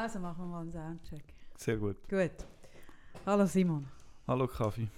[0.00, 1.22] Also machen wir mal einen Soundcheck.
[1.58, 2.08] Sehr gut.
[2.08, 2.30] Gut.
[3.26, 3.86] Hallo Simon.
[4.26, 4.88] Hallo Kaffee.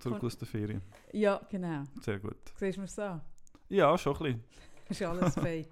[0.00, 0.82] Zurück Von- aus der Ferien.
[1.12, 1.84] Ja, genau.
[2.02, 2.34] Sehr gut.
[2.56, 3.20] Siehst du mir so?
[3.68, 4.44] Ja, schon ein bisschen.
[4.88, 5.68] Ist alles fake.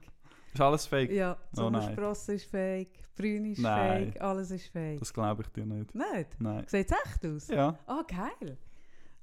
[0.55, 1.11] Ist alles fake?
[1.11, 1.37] ja, Oh
[1.71, 1.83] nein.
[1.83, 4.13] Sommersprosse ist fake, Brün ist Nein.
[4.13, 5.01] fake, alles ist fake.
[5.01, 5.93] Das glaube ich dir nicht.
[5.93, 6.41] Nicht?
[6.41, 6.65] Nein.
[6.69, 7.49] Sieht es echt aus?
[7.49, 7.77] Ja.
[7.87, 8.57] Ah, geil.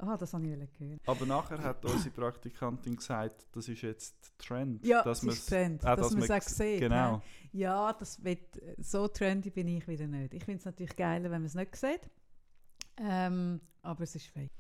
[0.02, 1.00] Ah, das habe ich hören.
[1.06, 4.86] Aber nachher hat unsere Praktikantin gesagt, das ist jetzt Trend.
[4.86, 6.80] Ja, dass das ist Trend, auch, dass man es auch sieht.
[6.80, 7.22] Genau.
[7.52, 10.34] Ja, das wird, so trendy bin ich wieder nicht.
[10.34, 12.10] Ich finde es natürlich geiler, wenn man es nicht sieht.
[12.98, 14.52] Ähm, aber es ist fake.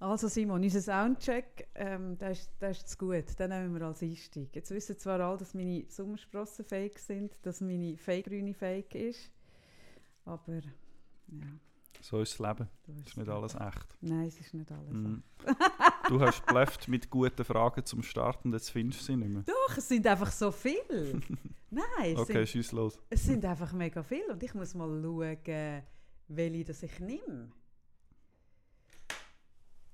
[0.00, 3.38] Also Simon, unser Soundcheck, ähm, das, ist, das ist zu gut.
[3.38, 4.56] Den nehmen wir als Einstieg.
[4.56, 9.30] Jetzt wissen zwar alle, dass meine Sommersprossen fake sind, dass meine Fake-Grüne fake ist.
[10.24, 10.60] Aber,
[11.26, 11.46] ja.
[12.00, 12.68] So ist das Leben.
[12.86, 13.96] du hast Ist nicht alles echt.
[14.00, 14.92] Nein, es ist nicht alles.
[14.92, 15.22] Mhm.
[16.08, 19.42] du hast blufft mit guten Fragen zum Start und jetzt findest du sie nicht mehr.
[19.42, 21.20] Doch, es sind einfach so viele.
[21.70, 22.98] Nein, Okay, schieß los.
[23.10, 24.32] es sind einfach mega viele.
[24.32, 25.82] Und ich muss mal schauen,
[26.28, 27.50] welche das ich nehme.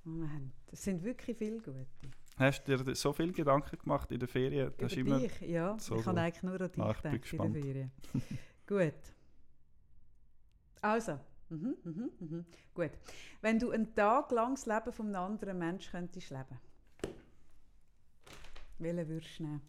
[0.04, 1.86] Moment, es sind wirklich viele gute.
[2.36, 4.72] Hast du dir so viel Gedanken gemacht in der Ferien?
[4.76, 5.78] Das Über dich, ja.
[5.78, 6.10] so ich so.
[6.10, 7.62] eigentlich nur an dich Ah, gedacht in der.
[7.62, 7.92] Ferien.
[8.66, 8.94] Gut.
[10.82, 12.44] Also, mhm, mhm, mhm.
[12.74, 12.90] gut.
[13.40, 16.58] Wenn du einen Tag lang das Leben von einem anderen Menschen könntest leben,
[18.78, 19.62] welchen würdest du nehmen?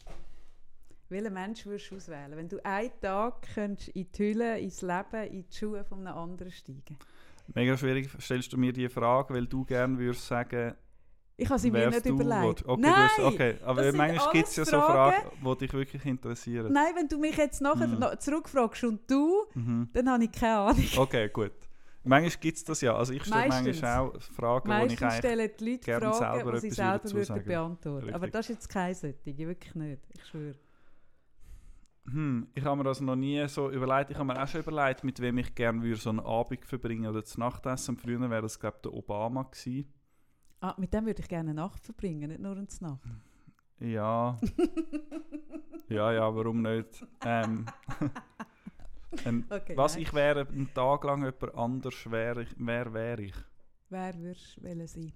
[1.10, 2.36] Welchen Menschen würdest du auswählen?
[2.36, 6.18] Wenn du einen Tag könntest in die Hülle, ins Leben, in die Schuhe von einem
[6.18, 6.98] anderen steigen.
[7.54, 8.10] mega schwierig.
[8.20, 10.76] Stellst du mir die Frage, weil du gerne würdest sagen,
[11.38, 12.66] Ich habe sie mir nicht du überlegt.
[12.66, 12.94] Okay, Nein!
[13.18, 13.58] du hast, okay.
[13.64, 15.16] aber das manchmal gibt es ja so Fragen.
[15.44, 16.72] Die dich wirklich interessieren.
[16.72, 18.00] Nein, wenn du mich jetzt nachher Mhm.
[18.00, 19.90] noch zurückfragst und du, Mhm.
[19.92, 20.84] dann habe ich keine Ahnung.
[20.98, 21.52] Okay, gut.
[22.08, 22.96] Manchmal gibt es das ja.
[22.96, 23.82] Also ich stelle Meistens.
[23.82, 25.18] manchmal auch Fragen, die ich Meistens eigentlich...
[25.18, 28.32] stellen die Leute gerne Fragen, selber die sie selber würden beantworten Aber Richtig.
[28.32, 30.02] das ist jetzt keine solche, wirklich nicht.
[30.14, 30.56] Ich schwöre.
[32.08, 34.12] Hm, ich habe mir das noch nie so überlegt.
[34.12, 37.08] Ich habe mir auch schon überlegt, mit wem ich gerne würde so einen Abend verbringen
[37.08, 37.98] oder zu Nachtessen.
[37.98, 39.92] Früher wäre das, glaube ich, der Obama gewesen.
[40.62, 43.00] Ah, mit dem würde ich gerne eine Nacht verbringen, nicht nur eine Nacht.
[43.80, 44.40] Ja.
[45.90, 47.06] ja, ja, warum nicht?
[47.26, 47.66] Ähm,
[49.26, 50.04] ähm, Okay, was nein.
[50.04, 53.36] ich wäre, einen Tag lang jemand anders wäre, wer wäre ich?
[53.90, 55.14] Wer würdest du sein?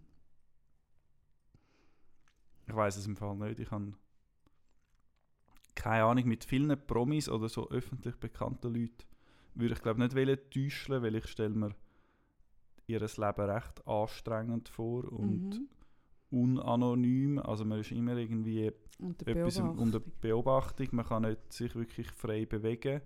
[2.68, 3.60] Ich weiß es im Fall nicht.
[3.60, 3.94] Ich habe
[5.80, 9.06] keine Ahnung, mit vielen Promis oder so öffentlich bekannten Leuten
[9.56, 11.72] würde ich glaube nicht wollen täuschen, weil ich stelle mir
[12.90, 15.70] ihr Leben recht anstrengend vor und Mhm.
[16.32, 17.40] unanonym.
[17.40, 19.80] Also man ist immer irgendwie Und der etwas Beobachtung.
[19.84, 20.88] unter Beobachtung.
[20.92, 23.02] Man kann nicht sich wirklich frei bewegen.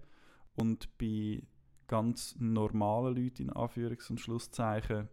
[0.56, 1.42] Und bei
[1.88, 5.10] ganz normalen Leuten, in Anführungs- und Schlusszeichen,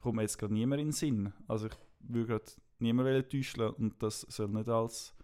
[0.00, 1.32] kommt mir jetzt gerade niemand in den Sinn.
[1.46, 2.44] Also ich würde gerade
[2.78, 5.14] niemanden täuschen und das soll nicht als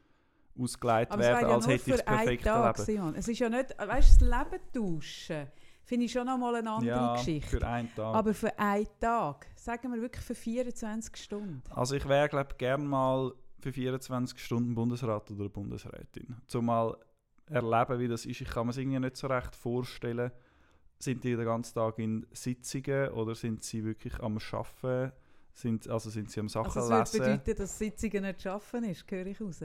[0.58, 3.14] ausgelegt werden, ja als hätte ich das perfekte Leben.
[3.14, 5.46] Es ist ja nicht, weißt du, das Leben tauschen,
[5.86, 7.58] finde ich schon noch mal eine andere Ja, Geschichte.
[7.58, 8.14] für einen Tag.
[8.14, 11.62] Aber für einen Tag, sagen wir wirklich für 24 Stunden.
[11.70, 16.36] Also ich wäre, glaube ich, gerne mal für 24 Stunden Bundesrat oder Bundesrätin.
[16.46, 16.96] Zumal
[17.48, 18.40] erleben, wie das ist.
[18.40, 20.30] Ich kann mir es irgendwie nicht so recht vorstellen.
[20.98, 25.12] Sind die den ganzen Tag in Sitzungen oder sind sie wirklich am Arbeiten?
[25.52, 27.18] Sind, also sind sie am Sachen Also würde lesen?
[27.20, 29.60] bedeuten, dass Sitzungen nicht schaffen ist, höre ich raus.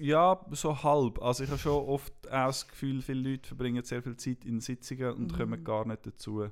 [0.00, 1.20] Ja, so halb.
[1.22, 4.60] Also ich habe schon oft auch das Gefühl, viele Leute verbringen sehr viel Zeit in
[4.60, 5.36] Sitzungen und Mhm.
[5.36, 6.48] kommen gar nicht dazu.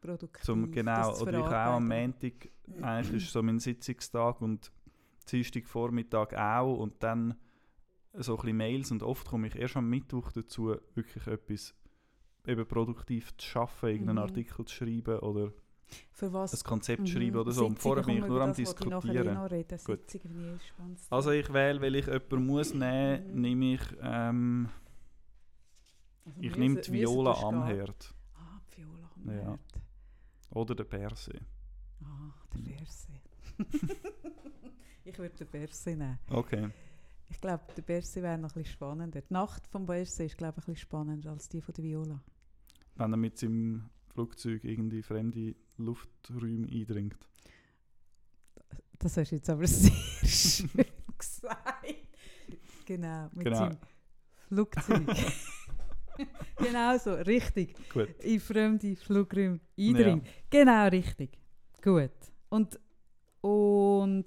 [0.00, 0.42] Produktiv.
[0.44, 1.86] Zum, genau, oder ich auch am.
[1.88, 2.48] Montag,
[2.80, 4.70] eigentlich ist so mein Sitzungstag und
[5.30, 7.34] Dienstag Vormittag auch und dann
[8.14, 11.74] so ein bisschen Mails und oft komme ich erst am Mittwoch dazu, wirklich etwas
[12.46, 14.22] eben produktiv zu schaffen, irgendeinen Mhm.
[14.22, 15.52] Artikel zu schreiben oder
[16.12, 16.54] Für was?
[16.54, 17.06] ein Konzept Mhm.
[17.06, 17.66] schreiben oder so.
[17.66, 19.38] Und vorher bin ich nur am ich Diskutieren.
[19.84, 20.14] Gut.
[20.14, 20.22] Ich.
[21.10, 23.40] Also ich wähle, weil ich jemanden muss nehmen, Mhm.
[23.40, 24.68] nehme ich, ähm,
[26.24, 27.44] Also ich nehme die Viola gehen.
[27.44, 29.32] Amherd Ah, die Viola am Ja.
[29.50, 29.60] Herd.
[30.50, 31.32] oder der Perse.
[32.04, 33.08] Ah, der Berse.
[35.04, 36.18] ich würde den Berse nehmen.
[36.30, 36.70] Okay.
[37.28, 39.20] Ich glaube, der Berse wäre noch ein bisschen spannender.
[39.22, 42.20] Die Nacht vom Berse ist, glaube ich, ein bisschen spannender als die von der Viola.
[42.96, 47.16] Wenn er mit seinem Flugzeug irgendwie fremde Lufträume eindringt.
[48.98, 49.92] Das hast du jetzt aber sehr
[50.28, 50.84] schön
[51.18, 51.58] gesagt.
[52.84, 53.56] Genau, mit Genau.
[53.56, 53.78] seinem
[54.48, 55.06] Flugzeug.
[56.58, 57.74] genau so, richtig.
[57.92, 58.08] Gut.
[58.20, 60.22] In fremde Flugräume eindringen.
[60.50, 61.38] Genau, richtig.
[61.82, 62.10] Gut.
[62.50, 62.78] Und,
[63.40, 64.26] und,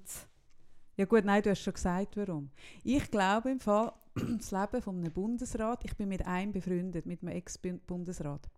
[0.96, 2.50] ja gut, nein, du hast schon gesagt, warum.
[2.82, 7.22] Ich glaube im Fall, das Leben von einem Bundesrat, ich bin mit einem befreundet, mit
[7.22, 8.48] einem Ex-Bundesrat.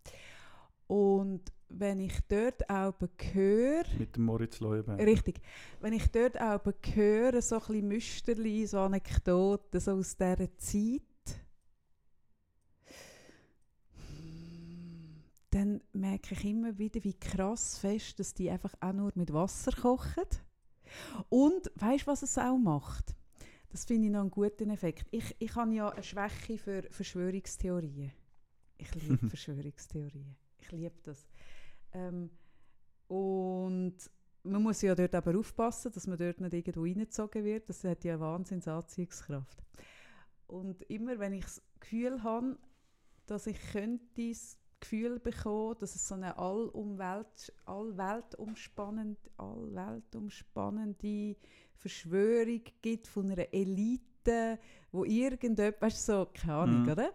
[0.88, 2.94] Und wenn ich dort auch
[3.32, 4.99] höre, Mit dem Moritz Leuenberg.
[5.00, 5.40] Richtig.
[5.81, 6.61] Wenn ich dort auch
[6.94, 11.02] höre, so ein bisschen Müsterli, so Anekdoten so aus dieser Zeit,
[15.50, 19.73] dann merke ich immer wieder, wie krass fest, dass die einfach auch nur mit Wasser
[19.73, 20.25] kochen.
[21.29, 23.14] Und weißt du, was es auch macht?
[23.70, 25.06] Das finde ich noch einen guten Effekt.
[25.11, 28.11] Ich, ich habe ja eine Schwäche für Verschwörungstheorien.
[28.79, 30.37] Ich liebe Verschwörungstheorien.
[30.72, 31.26] Ich liebe das.
[31.92, 32.30] Ähm,
[33.08, 33.96] und
[34.42, 37.68] man muss ja dort aber aufpassen, dass man dort nicht irgendwo reingezogen wird.
[37.68, 39.62] Das hat ja eine Wahnsinnsanziehungskraft.
[40.46, 42.58] Und immer, wenn ich das Gefühl habe,
[43.26, 51.36] dass ich könnte das Gefühl bekommen, dass es so eine allumwelt, allweltumspannende, allweltumspannende
[51.74, 54.58] Verschwörung gibt von einer Elite,
[54.92, 56.90] wo irgendjemand, weißt du, so, keine Ahnung, mhm.
[56.90, 57.12] oder?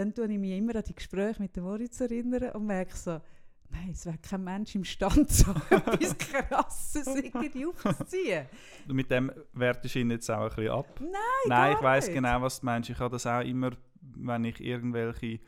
[0.00, 3.20] Dann tue ich mich immer an die Gespräche mit dem Moritz erinnern und merke so,
[3.68, 8.46] nein, es wäre kein Mensch imstande, so etwas Krasses irgendwie aufzuziehen.
[8.86, 10.86] Mit dem wertest du ihn jetzt auch ein bisschen ab?
[11.00, 11.10] Nein,
[11.48, 12.88] Nein, ich weiß genau, was du meinst.
[12.88, 15.38] Ich habe das auch immer, wenn ich irgendwelche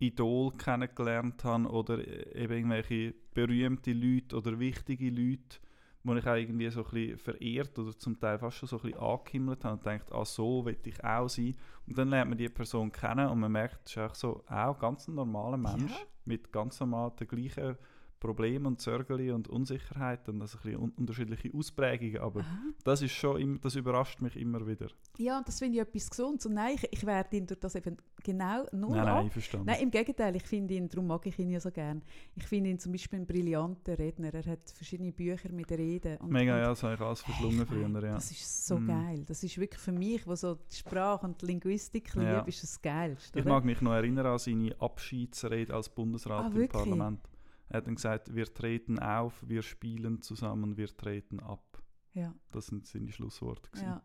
[0.00, 2.04] Idol kennengelernt habe oder
[2.34, 5.60] eben irgendwelche berühmte Leute oder wichtige Leute,
[6.04, 8.82] wo ich auch irgendwie so ein bisschen verehrt oder zum Teil fast schon so ein
[8.82, 11.54] bisschen angehimmelt habe und denkt, ah so will ich auch sein.
[11.86, 14.78] Und dann lernt man die Person kennen und man merkt, es ist auch so auch
[14.78, 16.06] ganz ein normaler Mensch ja.
[16.24, 17.76] mit ganz normal den gleichen
[18.22, 22.58] Probleme und Sorgen und Unsicherheiten, also ein bisschen unterschiedliche Ausprägungen, aber Aha.
[22.84, 24.86] das ist schon, das überrascht mich immer wieder.
[25.18, 27.74] Ja, und das finde ich etwas Gesundes und nein, ich, ich werde ihn durch das
[27.74, 29.66] eben genau null Nein, nein, verstanden.
[29.66, 32.00] Nein, im Gegenteil, ich finde ihn, darum mag ich ihn ja so gern.
[32.36, 36.18] Ich finde ihn zum Beispiel ein brillanter Redner, er hat verschiedene Bücher mit Reden.
[36.18, 38.14] Und, Mega, ja, das habe ich alles verschlungen hey, früher, ja.
[38.14, 38.86] Das ist so mm.
[38.86, 42.36] geil, das ist wirklich für mich, wo so die Sprache und die Linguistik ja.
[42.38, 43.36] liebe, ist das Geilste.
[43.36, 47.31] Ich mag mich noch erinnern an seine Abschiedsrede als Bundesrat ah, im Parlament.
[47.72, 51.82] Er hat dann gesagt, wir treten auf, wir spielen zusammen, wir treten ab.
[52.12, 52.34] Ja.
[52.50, 53.70] Das sind seine Schlussworte.
[53.80, 54.02] Ja.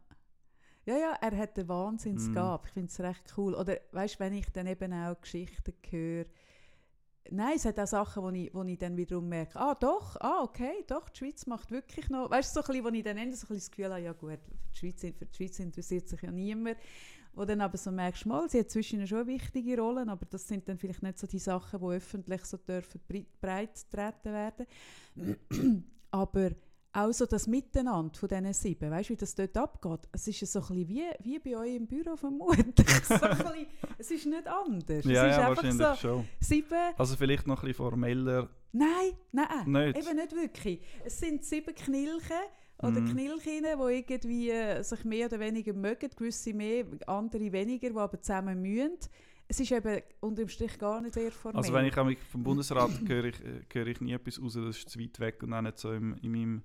[0.85, 2.63] ja, ja, er hat den Wahnsinnsgab.
[2.63, 2.65] Mm.
[2.65, 3.53] Ich finde es recht cool.
[3.53, 6.25] Oder weißt du, wenn ich dann eben auch Geschichten höre,
[7.29, 10.43] Nein, es hat auch Sachen, wo ich, wo ich dann wiederum merke, ah doch, ah
[10.43, 13.17] okay, doch, die Schweiz macht wirklich noch, weißt du, so ein bisschen, wo ich dann
[13.17, 14.39] so ein bisschen das Gefühl habe, ja gut,
[14.73, 16.77] die Schweiz, für die Schweiz interessiert sich ja niemand
[17.37, 20.67] wo dann aber so merkst, mal, sie hat zwischen schon wichtige Rollen, aber das sind
[20.67, 22.99] dann vielleicht nicht so die Sachen, die öffentlich so dürfen
[23.39, 24.65] breit treten werden.
[26.11, 26.51] aber
[26.93, 30.09] auch so das Miteinander von diesen sieben, weißt du, wie das dort abgeht?
[30.11, 32.87] Es ist so ein bisschen wie, wie bei euch im Büro vermutlich.
[33.05, 33.67] so bisschen,
[33.99, 35.05] es ist nicht anders.
[35.05, 36.27] Ja, es ist ja wahrscheinlich so schon.
[36.39, 38.49] Sieben, also vielleicht noch ein bisschen formeller.
[38.71, 39.97] Nein, nein, nicht.
[39.97, 40.81] eben nicht wirklich.
[41.05, 42.35] Es sind sieben Knilchen,
[42.79, 43.11] oder mhm.
[43.11, 48.21] Knilchinnen, die irgendwie äh, sich mehr oder weniger mögen, gewisse mehr, andere weniger, die aber
[48.21, 48.97] zusammen mühen.
[49.47, 51.59] Es ist eben unter dem Strich gar nicht sehr formell.
[51.59, 54.89] Also wenn ich vom Bundesrat höre, ich, äh, höre ich nie etwas raus, das ist
[54.89, 56.63] zu weit weg und auch nicht so im, in meinem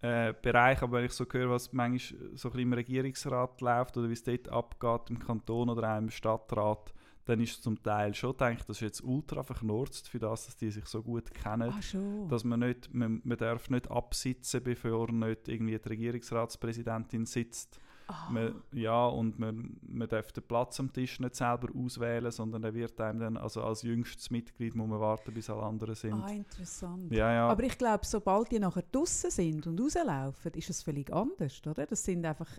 [0.00, 4.08] äh, Bereich, aber wenn ich so höre, was manchmal so ein im Regierungsrat läuft oder
[4.08, 6.92] wie es dort abgeht, im Kanton oder auch im Stadtrat,
[7.24, 10.46] dann ist es zum Teil schon, denke ich, das ist jetzt ultra verknurzt für das,
[10.46, 14.62] dass die sich so gut kennen, ah, dass man nicht, man, man darf nicht absitzen,
[14.62, 17.80] bevor nicht irgendwie die Regierungsratspräsidentin sitzt.
[18.06, 18.28] Ah.
[18.30, 22.74] Man, ja, und man, man darf den Platz am Tisch nicht selber auswählen, sondern er
[22.74, 26.12] wird einem dann, also als jüngstes Mitglied muss man warten, bis alle anderen sind.
[26.12, 27.10] Ah, interessant.
[27.10, 27.48] Ja, ja.
[27.48, 31.86] Aber ich glaube, sobald die nachher draußen sind und rauslaufen, ist es völlig anders, oder?
[31.86, 32.50] Das sind einfach...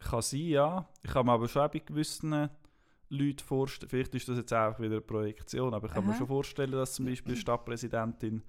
[0.00, 0.86] Kann sein, ja.
[1.02, 2.50] Ich habe mir aber schon bei gewissen
[3.10, 6.12] Leute vorstellen, vielleicht ist das jetzt einfach wieder eine Projektion, aber ich kann Aha.
[6.12, 8.42] mir schon vorstellen, dass zum Beispiel die Stadtpräsidentin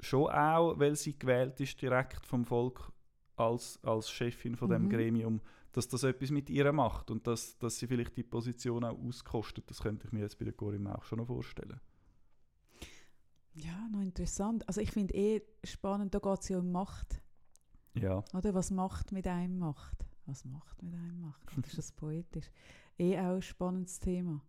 [0.00, 2.92] schon auch, weil sie gewählt ist direkt vom Volk
[3.36, 4.90] als, als Chefin von dem mhm.
[4.90, 5.40] Gremium,
[5.72, 9.68] dass das etwas mit ihr macht und dass, dass sie vielleicht die Position auch auskostet.
[9.70, 11.80] Das könnte ich mir jetzt bei der Corim auch schon noch vorstellen.
[13.54, 14.66] Ja, noch interessant.
[14.66, 17.22] Also ich finde eh spannend, da geht es ja um Macht.
[17.94, 18.24] Ja.
[18.34, 20.06] Oder was Macht mit einem macht.
[20.26, 21.50] Was Macht mit einem macht.
[21.56, 22.50] Das ist das poetisch
[23.02, 24.40] eh auch ein spannendes Thema.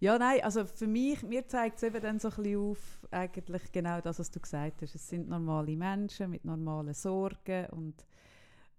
[0.00, 3.70] Ja, nein, also für mich, mir zeigt es eben dann so ein bisschen auf, eigentlich
[3.72, 4.94] genau das, was du gesagt hast.
[4.94, 8.06] Es sind normale Menschen mit normalen Sorgen und,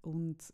[0.01, 0.53] und,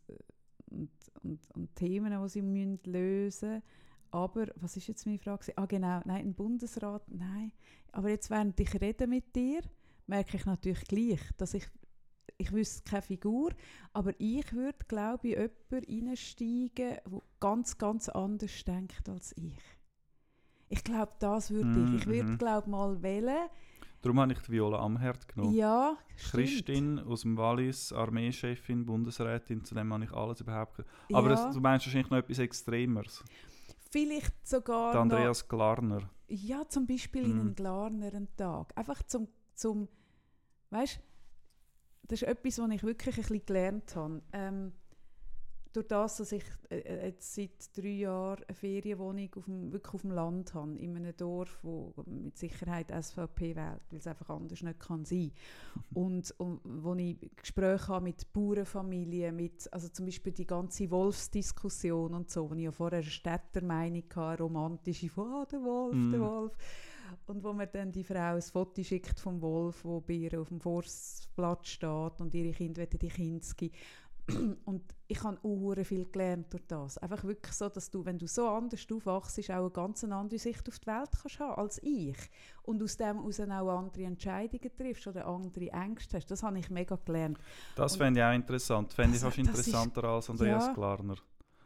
[0.70, 0.90] und,
[1.22, 3.64] und, und Themen, die sie müssen lösen müssen.
[4.12, 5.54] Aber, was ist jetzt meine Frage?
[5.56, 7.52] Ah, genau, nein, ein Bundesrat, nein.
[7.92, 9.62] Aber jetzt, während ich rede mit dir,
[10.06, 11.68] merke ich natürlich gleich, dass ich
[12.44, 13.52] ich wüsste keine Figur,
[13.94, 17.02] aber ich würde, glaube ich, jemanden reinsteigen, der
[17.40, 19.58] ganz, ganz anders denkt als ich.
[20.68, 22.02] Ich glaube, das würde mm, ich.
[22.02, 22.38] Ich würde, mhm.
[22.38, 23.48] glaube mal wählen.
[24.02, 25.54] Darum habe ich die Viola Amherd genommen.
[25.54, 30.92] Ja, Christin aus dem Wallis, Armeechefin, Bundesrätin, zu dem habe ich alles überhaupt gehört.
[31.14, 31.36] Aber ja.
[31.36, 33.24] das, du meinst wahrscheinlich noch etwas Extremeres.
[33.90, 36.10] Vielleicht sogar Der Andreas noch, Glarner.
[36.28, 37.32] Ja, zum Beispiel mm.
[37.32, 38.76] in einen Glarner Tag.
[38.76, 39.88] Einfach zum, zum
[40.72, 41.00] weißt
[42.08, 44.22] das ist etwas, was ich wirklich ein bisschen gelernt habe.
[44.34, 44.74] Ähm,
[45.74, 50.02] durch das, dass ich äh, jetzt seit drei Jahren eine Ferienwohnung auf dem, wirklich auf
[50.02, 54.62] dem Land habe, in einem Dorf, wo mit Sicherheit SVP wählt, weil es einfach anders
[54.62, 55.32] nicht kann sein.
[55.94, 62.14] und, und wo ich Gespräche habe mit Bauernfamilien, mit, also zum Beispiel die ganze Wolfsdiskussion
[62.14, 66.12] und so, wo ich ja vorher eine Städtermeinung hatte, romantische, «Ah, der Wolf, mm.
[66.12, 66.24] der mhm.
[66.24, 66.58] Wolf».
[67.26, 70.50] Und wo mir dann die Frau ein Foto schickt vom Wolf, wo bei ihr auf
[70.50, 73.72] dem Forstplatz steht und ihre Kinder die Kinski.
[74.66, 76.98] Und ich habe auch viel gelernt durch das.
[76.98, 80.68] Einfach wirklich so, dass du, wenn du so anders aufwachst, auch eine ganz andere Sicht
[80.70, 82.16] auf die Welt kannst haben als ich.
[82.62, 86.32] Und aus dem heraus auch andere Entscheidungen triffst oder andere Ängste hast.
[86.32, 87.38] Das habe ich mega gelernt.
[87.76, 88.94] Das fände ich auch interessant.
[88.94, 90.74] Fände ich fast interessanter ist, als Andreas ja.
[90.74, 91.16] Klarner.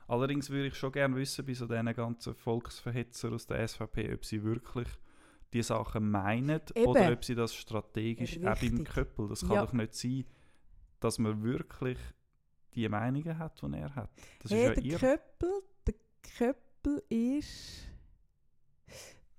[0.08, 4.26] Allerdings würde ich schon gerne wissen, bei so diesen ganzen Volksverhetzer aus der SVP, ob
[4.26, 4.88] sie wirklich
[5.54, 6.88] die Sachen meinen Eben.
[6.88, 9.28] oder ob sie das strategisch auch beim Köppel.
[9.30, 9.66] Das kann ja.
[9.66, 10.26] doch nicht sein,
[11.00, 11.98] dass man wirklich
[12.74, 14.10] die Meinungen hat, die er hat.
[14.40, 15.52] Das hey, ist ja der, Köppel,
[15.86, 15.94] der
[16.38, 17.88] Köppel ist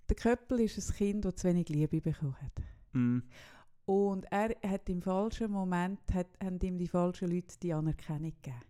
[0.09, 2.63] der Köppel ist ein Kind, das zu wenig Liebe bekommen hat.
[2.93, 3.19] Mm.
[3.85, 8.63] Und er hat im falschen Moment, hat, haben ihm die falschen Leute die Anerkennung gegeben.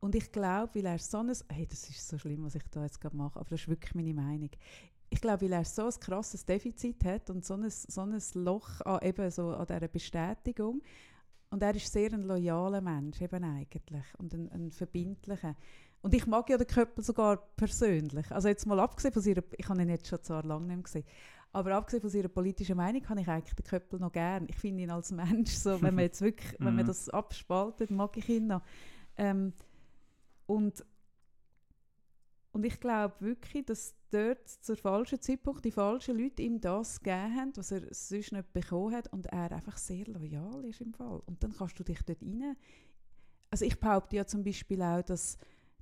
[0.00, 2.82] Und ich glaube, weil er so ein, hey, das ist so schlimm, was ich da
[2.82, 4.50] jetzt gerade mache, aber das ist wirklich meine Meinung.
[5.10, 8.80] Ich glaube, weil er so ein krasses Defizit hat und so ein, so ein Loch
[8.82, 10.82] an, eben so an dieser Bestätigung,
[11.50, 15.56] und er ist sehr ein loyaler Mensch eben eigentlich und ein, ein verbindlicher.
[16.00, 18.30] Und ich mag ja den Köppel sogar persönlich.
[18.30, 20.82] Also jetzt mal abgesehen von ihrer, ich habe ihn jetzt schon zwar lange nicht mehr
[20.84, 21.04] gesehen,
[21.52, 24.46] aber abgesehen von ihrer politischen Meinung kann ich eigentlich den Köppel noch gern.
[24.48, 26.88] Ich finde ihn als Mensch so, wenn man jetzt wirklich, wenn man mhm.
[26.88, 28.62] das abspaltet, mag ich ihn noch.
[29.16, 29.52] Ähm,
[30.46, 30.84] und
[32.52, 37.36] und ich glaube wirklich, dass dort zur falschen Zeitpunkt die falschen Leute ihm das gegeben
[37.36, 41.22] haben, was er sonst nicht bekommen hat und er einfach sehr loyal ist im Fall.
[41.26, 42.56] Und dann kannst du dich dort rein...
[43.52, 45.36] Also ich behaupte ja zum Beispiel auch, dass,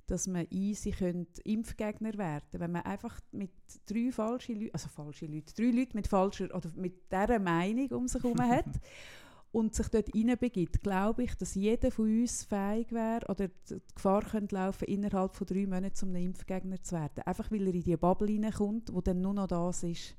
[0.07, 3.51] dass man easy könnte Impfgegner werden wenn man einfach mit
[3.85, 8.07] drei falschen Leuten, also falsche Leute, drei Leute mit falscher oder mit dieser Meinung um
[8.07, 8.65] sich herum hat
[9.51, 14.23] und sich dort hineinbegibt, glaube ich, dass jeder von uns fähig wäre oder die Gefahr
[14.23, 17.23] könnte laufen, innerhalb von drei Monaten zum Impfgegner zu werden.
[17.25, 20.15] Einfach weil er in die Bubble hineinkommt, wo dann nur noch das ist.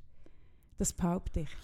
[0.79, 1.57] Das behaupte ich.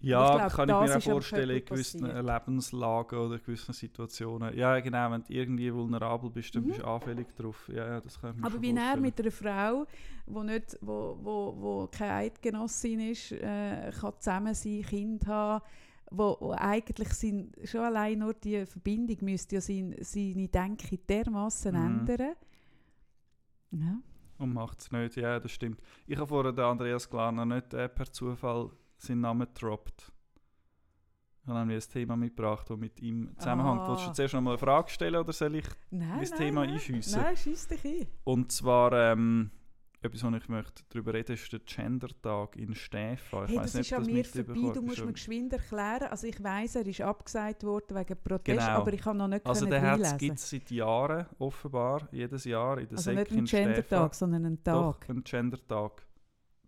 [0.00, 4.56] Ja, ich glaub, kann ich mir auch vorstellen, in gewissen Lebenslagen oder gewissen Situationen.
[4.56, 6.68] Ja, genau, wenn du irgendwie vulnerabel bist, dann mhm.
[6.68, 7.68] bist du anfällig darauf.
[7.68, 9.86] Ja, ja, das kann ich mir Aber wie er mit einer Frau,
[10.26, 15.64] die nicht, wo, wo, wo keine Eidgenossin ist, äh, kann zusammen sein, Kind haben,
[16.10, 21.72] wo, wo eigentlich sein, schon allein nur die Verbindung müsste ja sein, seine Denke dermaßen
[21.74, 21.86] mhm.
[21.86, 22.34] ändern.
[23.72, 23.98] Ja.
[24.38, 25.80] Und macht es nicht, ja, das stimmt.
[26.06, 30.12] Ich habe vorher den Andreas Glarner nicht äh, per Zufall seinen Namen gedroppt.
[31.42, 33.82] Ich habe nämlich ein Thema mitgebracht, das mit ihm zusammenhängt.
[33.82, 33.88] Ah.
[33.88, 36.60] Wolltest du zuerst noch mal eine Frage stellen oder soll ich nein, das nein, Thema
[36.62, 36.74] nein.
[36.74, 37.22] einschiessen?
[37.22, 38.06] Nein, schieß dich ein.
[38.24, 39.50] Und zwar, ähm,
[40.02, 43.44] etwas, was ich möchte darüber reden ist der Gender-Tag in Stäfa.
[43.44, 46.08] Ich hey, das nicht, ist an mir vorbei, du musst mir geschwind erklären.
[46.10, 48.78] Also ich weiss, er ist abgesagt worden wegen Protest, genau.
[48.78, 52.88] aber ich habe noch nicht Also den gibt es seit Jahren offenbar, jedes Jahr in
[52.88, 55.00] der Also nicht ein Gender-Tag, sondern ein Tag.
[55.00, 56.06] Doch, ein Gender-Tag.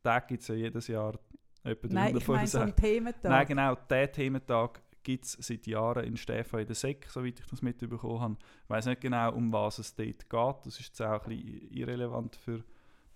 [0.04, 1.18] Den gibt es ja jedes Jahr.
[1.64, 3.30] Etwa Nein, ich meine so einen Thementag.
[3.30, 7.46] Nein, genau, diesen Thementag gibt es seit Jahren in Stäfa in der SEC, soweit ich
[7.46, 8.36] das mitbekommen habe.
[8.64, 10.66] Ich weiß nicht genau, um was es dort geht.
[10.66, 12.62] Das ist jetzt auch ein bisschen irrelevant für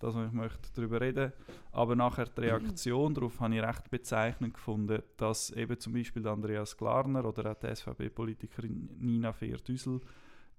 [0.03, 1.31] das, was ich möchte darüber reden
[1.71, 6.77] Aber nachher die Reaktion darauf habe ich recht bezeichnend gefunden, dass eben zum Beispiel Andreas
[6.77, 10.01] Glarner oder auch die SVP-Politikerin Nina Fehr-Düsel,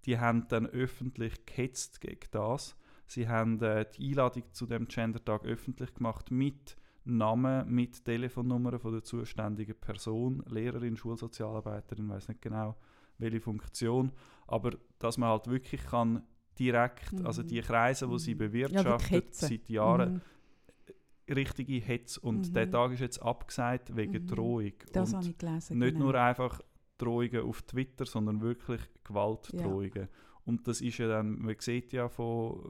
[0.06, 2.76] die haben dann öffentlich gehetzt gegen das.
[3.06, 8.92] Sie haben äh, die Einladung zu dem Gendertag öffentlich gemacht mit Namen, mit Telefonnummern von
[8.92, 12.76] der zuständigen Person, Lehrerin, Schulsozialarbeiterin, weiß nicht genau
[13.18, 14.10] welche Funktion,
[14.46, 16.22] aber dass man halt wirklich kann
[16.58, 17.26] direkt, also mhm.
[17.26, 18.38] also die Kreise, die sie mhm.
[18.38, 20.22] bewirtschaftet ja, seit Jahren,
[21.28, 21.34] mhm.
[21.34, 22.20] richtige Hetze.
[22.20, 22.52] Und mhm.
[22.52, 24.26] der Tag ist jetzt abgesagt wegen mhm.
[24.26, 24.72] Drohung.
[24.92, 25.78] Das habe ich gelesen.
[25.78, 26.06] Nicht genau.
[26.06, 26.60] nur einfach
[26.98, 29.92] Drohungen auf Twitter, sondern wirklich Gewaltdrohungen.
[29.94, 30.08] Ja.
[30.46, 32.60] Und das ist ja dann, man sieht ja von,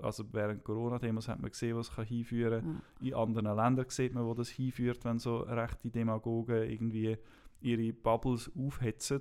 [0.00, 2.82] also während Corona-Themas hat man gesehen, was kann hinführen kann.
[3.00, 3.08] Ja.
[3.08, 7.18] In anderen Ländern sieht man, wo das hinführt, wenn so rechte Demagogen irgendwie
[7.60, 9.20] ihre Bubbles aufhetzen.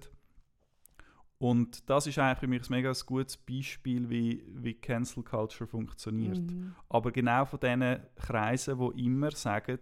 [1.43, 6.39] Und das ist eigentlich für mich ein mega gutes Beispiel, wie, wie Cancel Culture funktioniert.
[6.39, 6.73] Mhm.
[6.88, 9.77] Aber genau von diesen Kreisen, die immer sagen,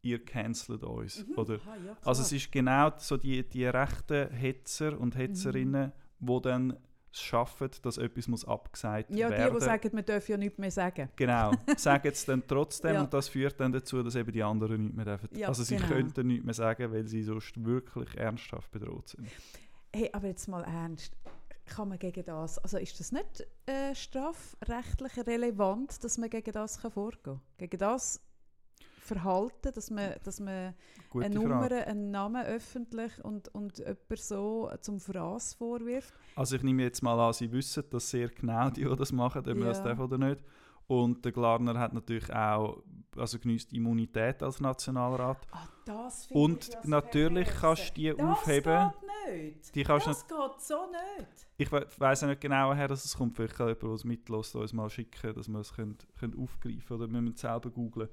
[0.00, 1.26] ihr cancelt uns.
[1.26, 1.34] Mhm.
[1.36, 1.54] Oder?
[1.66, 6.26] Ah, ja, also es ist genau so die, die rechten Hetzer und Hetzerinnen, mhm.
[6.26, 6.76] die dann
[7.12, 9.42] es schaffen, dass etwas muss abgesagt ja, werden.
[9.42, 11.10] Ja, die, die sagen, man darf ja nichts mehr sagen.
[11.16, 13.02] Genau, sagen es dann trotzdem ja.
[13.02, 15.28] und das führt dann dazu, dass eben die anderen nichts mehr dürfen.
[15.36, 15.88] Ja, also sie genau.
[15.88, 19.28] könnten nichts mehr sagen, weil sie sonst wirklich ernsthaft bedroht sind.
[19.94, 21.12] Hey, aber jetzt mal ernst.
[21.66, 26.80] kann man gegen das, also ist das nicht äh, strafrechtlich relevant, dass man gegen das
[26.80, 27.40] kann vorgehen kann?
[27.58, 28.20] Gegen das
[28.98, 30.74] Verhalten, dass man, dass man
[31.10, 31.86] Gute eine Nummer, Frage.
[31.86, 36.12] einen Namen öffentlich und, und jemand so zum Fraß vorwirft?
[36.36, 39.38] Also ich nehme jetzt mal an, Sie wissen das sehr genau, die, die das machen,
[39.40, 39.84] ob man das Ja.
[39.84, 40.42] darf oder nicht.
[40.88, 42.82] Und der Glarner hat natürlich auch,
[43.16, 45.46] also genießt Immunität als Nationalrat.
[45.52, 47.60] Ah, das Und das natürlich Perverse.
[47.76, 48.92] kannst du die das aufheben.
[49.26, 49.74] Nicht.
[49.74, 51.46] Die kannst das geht so nicht.
[51.56, 53.36] Ich we weiss auch nicht genau, woher das es kommt.
[53.36, 56.84] Vielleicht kann jemand, der es mitlässt, uns mal schicken, dass wir es können, können aufgreifen
[56.86, 57.00] können.
[57.02, 58.08] Oder wir müssen es selber googlen.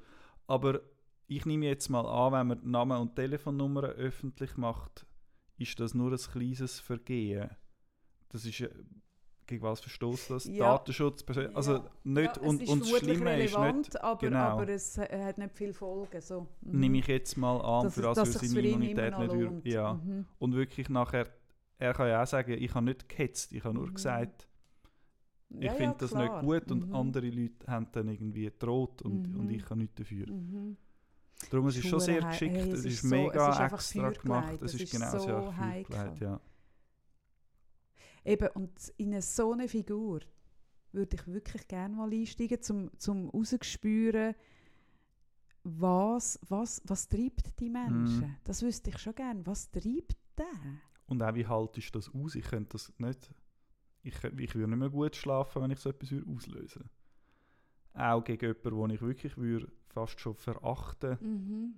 [0.47, 0.81] Aber
[1.27, 5.05] ich nehme jetzt mal an, wenn man Namen und Telefonnummern öffentlich macht,
[5.57, 7.49] ist das nur ein kleines Vergehen.
[8.29, 8.67] Das ist ja,
[9.49, 10.45] gegen was verstoßt das?
[10.45, 10.71] Ja.
[10.73, 11.83] Datenschutz, Persön- also Ja.
[12.03, 14.37] nicht, Ja, und, es ist und das Schlimme ist relevant, nicht, aber, genau.
[14.39, 16.21] aber es äh, hat nicht viel Folgen.
[16.21, 16.47] So.
[16.61, 16.79] Mhm.
[16.79, 19.65] nehme ich jetzt mal an, Dass für das würde seine Immunität nicht lohnt.
[19.65, 19.93] Ja.
[19.95, 20.25] Mhm.
[20.39, 21.27] Und wirklich nachher,
[21.77, 23.93] er kann ja auch sagen, ich habe nicht gehetzt, ich habe nur Mhm.
[23.95, 24.47] gesagt,
[25.51, 26.95] ich Ja, finde das nicht gut und Mhm.
[26.95, 29.39] andere Leute haben dann irgendwie gedroht und, Mhm.
[29.39, 30.27] und ich kann nichts dafür.
[30.27, 30.77] Mhm.
[31.49, 33.95] Darum es ist schon sehr geschickt, hey, es, es ist, ist so- mega es ist
[33.95, 36.11] extra gemacht, es es ist ist genau so sehr heikel.
[36.19, 36.39] Ja.
[38.29, 40.19] Eben, und in so eine Figur
[40.91, 44.35] würde ich wirklich gerne mal einsteigen, zum, zum rauszuspüren,
[45.63, 48.27] was, was, was treibt die Menschen.
[48.27, 48.35] Mhm.
[48.43, 49.45] Das wüsste ich schon gerne.
[49.45, 50.79] Was treibt den?
[51.07, 52.35] Und auch wie haltest du das aus?
[52.35, 53.33] Ich könnte das nicht,
[54.03, 56.89] ich, ich würde nicht mehr gut schlafen, wenn ich so etwas würde auslösen
[57.93, 61.73] Auch gegen jemanden, den ich wirklich würde fast schon verachten Mhm.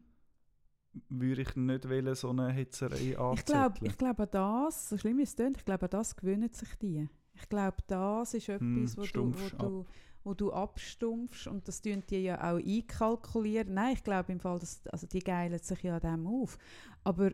[1.09, 3.37] Würde ich nicht wollen, so eine Hetzerei anzetteln.
[3.37, 6.51] Ich glaube, ich glaub, an das, so schlimm es klingt, ich glaube, an das gewöhnen
[6.53, 7.09] sich die.
[7.33, 9.85] Ich glaube, das ist Hm, etwas, wo, du, wo, du,
[10.23, 13.73] wo du abstumpfst und das tun die ja auch einkalkulieren.
[13.73, 16.57] Nein, ich glaube im Fall, dass, also die geilen sich ja dem auf.
[17.03, 17.31] Aber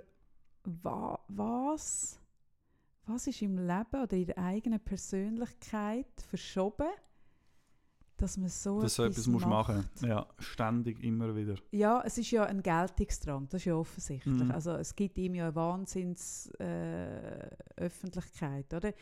[0.64, 2.20] wa, was,
[3.06, 6.90] was ist im Leben oder in der eigenen Persönlichkeit verschoben,
[8.18, 9.70] dass man so dass so etwas musst macht?
[9.70, 11.56] machen Ja, ständig, immer wieder.
[11.72, 14.44] Ja, es ist ja ein Geltungsdrang, das ist ja offensichtlich.
[14.44, 14.52] Mhm.
[14.52, 18.94] Also es gibt ihm ja eine Wahnsinns äh, Öffentlichkeit, oder?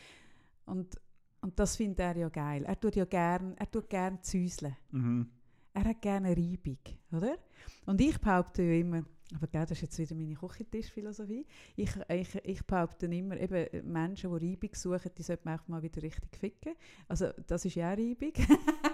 [0.66, 1.00] Und,
[1.40, 2.64] und das findet er ja geil.
[2.64, 4.76] Er tut ja gern, er tut gern zäuseln.
[4.90, 5.28] Mhm.
[5.72, 6.78] Er hat gerne Reibung,
[7.12, 7.36] oder?
[7.84, 9.02] Und ich behaupte ja immer,
[9.34, 14.30] aber gell, das ist jetzt wieder meine Küchentischphilosophie, ich, ich, ich behaupte immer, eben Menschen,
[14.38, 16.74] die Reibung suchen, die sollten man auch mal wieder richtig ficken.
[17.08, 18.32] Also das ist ja auch Reibung.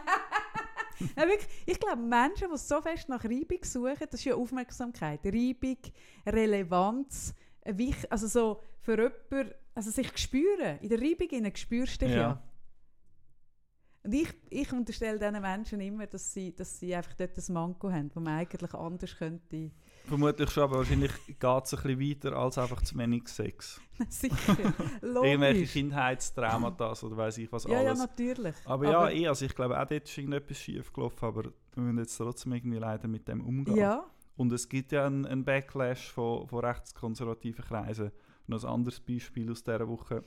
[1.17, 5.21] ja, wirklich, ich glaube, Menschen, die so fest nach Reibung suchen, das ist ja Aufmerksamkeit.
[5.25, 5.79] Reibung,
[6.27, 7.35] Relevanz,
[7.65, 10.79] wich- also so für jemanden, also sich spüren.
[10.81, 12.23] In der Reibung innen spürst du dich ja.
[12.23, 12.43] Ja.
[14.05, 17.91] Und ich, ich unterstelle diesen Menschen immer, dass sie, dass sie einfach dort ein Manko
[17.91, 19.71] haben, wo man eigentlich anders könnte.
[20.05, 23.81] Vermutlich schon, aber wahrscheinlich geht es ein bisschen weiter als einfach zu wenig Sex.
[24.09, 24.75] Sicher.
[25.01, 25.67] Irgendwelche.
[25.67, 27.99] Kindheitstraumata oder weiß ich was Ja, ja, alles.
[27.99, 28.55] natürlich.
[28.65, 31.99] aber, ja, eh, also ich glaube auch dort ist irgendetwas schief gelaufen, aber wir müssen
[31.99, 33.77] jetzt trotzdem irgendwie leider mit dem umgehen.
[33.77, 34.05] Ja,
[34.37, 38.11] Und es gibt ja einen, einen Backlash von, von rechtskonservativen Kreisen.
[38.49, 40.25] Noch ein anderes Beispiel aus dieser Woche.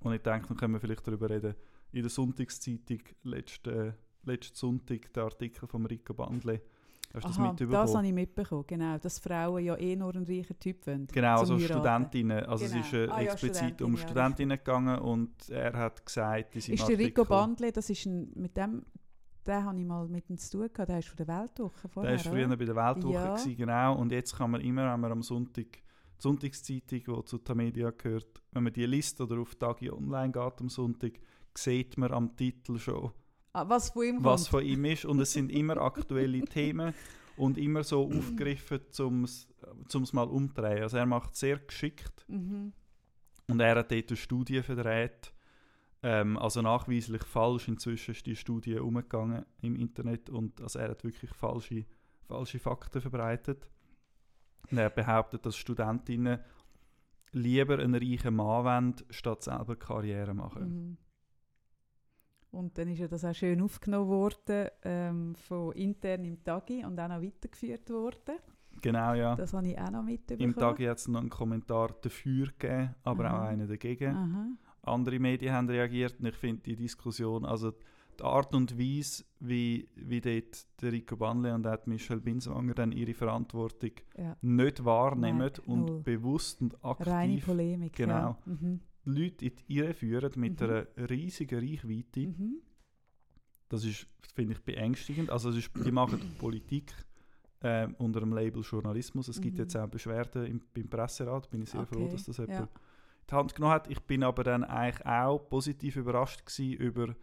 [0.00, 1.54] Und ich denke, dann können wir vielleicht darüber reden.
[1.92, 6.62] In der Sonntagszeitung letzten, letzten Sonntag der Artikel von Rico Bandle.
[7.14, 7.72] Hast du das mitbekommen?
[7.72, 8.98] das habe ich mitbekommen, genau.
[8.98, 11.06] Dass Frauen ja eh nur einen reichen Typ wollen.
[11.12, 11.72] Genau, also Heiraten.
[11.74, 12.44] Studentinnen.
[12.46, 12.80] Also Genau.
[12.80, 16.54] es ist äh, Ah ja, explizit um Studentinnen, ja, Studentinnen gegangen und er hat gesagt,
[16.54, 18.84] in seinem Ist der Rico Bandle, das ist ein, mit dem,
[19.46, 22.16] den habe ich mal mit ihm zu tun gehabt, der ist von der Weltwoche vorher,
[22.16, 22.56] der war früher oder?
[22.56, 23.34] bei der Weltwoche, Ja.
[23.34, 23.96] gewesen, genau.
[23.98, 28.42] Und jetzt kann man immer, wenn man am Sonntag, die Sonntagszeitung, die zu Tamedia gehört,
[28.52, 31.12] wenn man die liest oder auf Tagi Online geht am Sonntag,
[31.54, 33.10] sieht man am Titel schon,
[33.52, 34.62] was von ihm was kommt.
[34.62, 35.04] von ihm ist.
[35.04, 36.94] Und es sind immer aktuelle Themen
[37.36, 40.82] und immer so aufgegriffen, um es mal umdrehen.
[40.82, 42.24] Also er macht sehr geschickt.
[42.28, 42.72] Mhm.
[43.48, 45.32] Und er hat dort eine Studie verdreht.
[46.02, 47.68] Ähm, also nachweislich falsch.
[47.68, 51.84] Inzwischen ist die Studie umgegangen im Internet und also er hat wirklich falsche,
[52.26, 53.68] falsche Fakten verbreitet.
[54.70, 56.38] Und er behauptet, dass Studentinnen
[57.32, 60.68] lieber einen reichen Mann wollen, statt selber Karriere machen.
[60.68, 60.96] Mhm.
[62.52, 67.00] Und dann ist ja das auch schön aufgenommen worden, ähm, von intern im Tagi und
[67.00, 68.36] auch noch weitergeführt worden.
[68.82, 69.34] Genau, ja.
[69.36, 70.50] Das habe ich auch noch mitbekommen.
[70.50, 73.38] Im Tag hat es noch einen Kommentar dafür gegeben, aber Aha.
[73.38, 74.14] auch einen dagegen.
[74.14, 74.46] Aha.
[74.82, 77.72] Andere Medien haben reagiert und ich finde die Diskussion, also
[78.18, 82.92] die Art und Weise, wie, wie dort der Rico Banle und auch Michelle Binswanger dann
[82.92, 84.36] ihre Verantwortung Ja.
[84.42, 86.00] nicht wahrnehmen Nein, und null.
[86.02, 87.92] bewusst und Reine aktiv Polemik.
[87.94, 88.12] genau.
[88.14, 88.38] Ja.
[88.44, 88.80] Mhm.
[89.04, 90.66] Leute in die Irre führen mit Mhm.
[90.68, 92.20] einer riesigen Reichweite.
[92.28, 92.62] Mhm.
[93.68, 95.30] Das ist, finde ich, beängstigend.
[95.30, 96.92] Also ist, die machen Politik
[97.62, 99.28] ähm, unter dem Label Journalismus.
[99.28, 99.62] Es gibt Mhm.
[99.62, 101.50] jetzt auch Beschwerden im, beim Presserat.
[101.50, 102.44] Bin ich sehr froh, Okay, dass das ja.
[102.46, 102.70] jemand
[103.30, 103.88] die Hand genommen hat.
[103.90, 107.14] Ich bin aber dann eigentlich auch positiv überrascht über,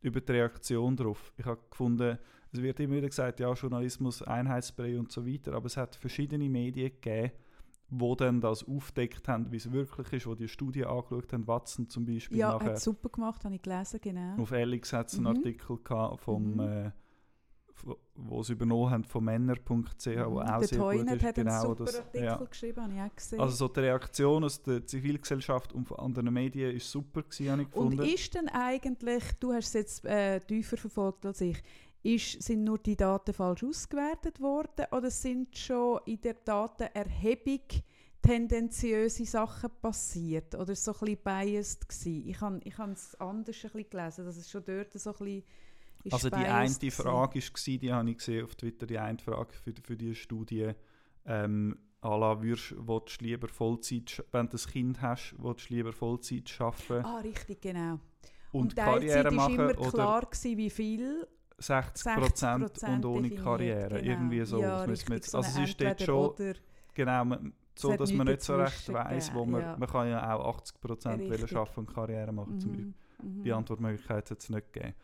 [0.00, 1.32] über die Reaktion darauf.
[1.36, 2.18] Ich habe gefunden,
[2.52, 6.48] es wird immer wieder gesagt, ja, Journalismus, Einheitsbrei und so weiter, aber es hat verschiedene
[6.48, 7.32] Medien gegeben,
[7.94, 11.88] wo dann das aufdeckt haben, wie es wirklich ist, wo die Studie angeschaut haben, Watson
[11.90, 12.38] zum Beispiel.
[12.38, 14.40] Ja, nachher hat super gemacht, habe ich gelesen, genau.
[14.40, 15.36] auf Alex hat es einen Mhm.
[15.36, 16.60] Artikel gehabt vom, Mhm.
[16.60, 16.90] äh,
[18.14, 21.24] wo sie übernommen haben von männer.ch, wo auch der sehr gut ist.
[21.24, 22.36] hat einen Genau, super das, Artikel ja.
[22.36, 23.40] geschrieben, habe ich auch gesehen.
[23.40, 27.62] Also so die Reaktion aus der Zivilgesellschaft und von anderen Medien ist super gewesen, habe
[27.62, 28.14] ich Und gefunden.
[28.14, 31.60] ist denn eigentlich, du hast es jetzt äh, tiefer verfolgt als ich,
[32.02, 37.60] ist, sind nur die Daten falsch ausgewertet worden oder sind schon in der Datenerhebung
[38.20, 40.54] tendenziöse Sachen passiert?
[40.54, 42.28] Oder so ein bisschen biased gewesen?
[42.28, 45.44] Ich habe ich es anders ein bisschen gelesen, dass es schon dort so ein bisschen
[46.10, 46.90] Also die eine gewesen.
[46.90, 50.72] Frage war, die habe ich gesehen auf Twitter, die eine Frage für, für diese Studie,
[51.24, 55.92] ähm, à la, würdest, du lieber Vollzeit, wenn du ein Kind hast, willst du lieber
[55.92, 58.00] Vollzeit arbeiten Ah, richtig, genau.
[58.50, 61.26] und, Teilzeit Karriere ist machen immer oder klar gewesen, wie viel
[61.62, 64.10] 60 60% und ohne Karriere, genau.
[64.12, 64.60] irgendwie so.
[64.60, 66.34] Ja, richtig, jetzt- so also es ist dort schon,
[66.94, 67.36] genau,
[67.74, 69.76] so dass man nicht so recht weiss, wo man, ja.
[69.78, 71.56] man kann ja auch 80% wollen Richtig.
[71.56, 72.94] arbeiten und Karriere machen zum Beispiel.
[73.22, 73.42] Mhm, mhm.
[73.44, 74.94] Die Antwortmöglichkeit hat es nicht gegeben.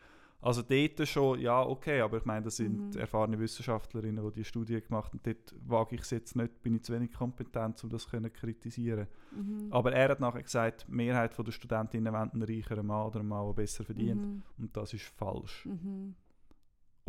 [0.41, 2.99] Also dort schon, ja, okay, aber ich meine, das sind Mhm.
[3.01, 5.19] erfahrene Wissenschaftlerinnen, die die Studie gemacht haben.
[5.23, 9.07] Dort wage ich es jetzt nicht, bin ich zu wenig kompetent, um das zu kritisieren.
[9.35, 9.67] Mhm.
[9.71, 13.27] Aber er hat nachher gesagt, die Mehrheit der Studentinnen wollen einen reicheren Mann oder einen
[13.27, 14.21] Mann, der besser verdient.
[14.21, 14.43] Mhm.
[14.59, 15.67] Und das ist falsch.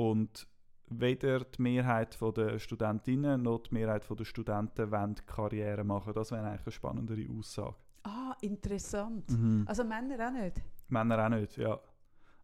[0.01, 0.47] Und
[0.89, 6.15] weder die Mehrheit der Studentinnen noch die Mehrheit der Studenten wollen Karriere machen.
[6.15, 7.75] Das wäre eigentlich eine spannendere Aussage.
[8.05, 9.31] Ah, interessant.
[9.31, 9.65] Mhm.
[9.69, 10.57] Also Männer auch nicht.
[10.89, 11.79] Männer auch nicht, ja.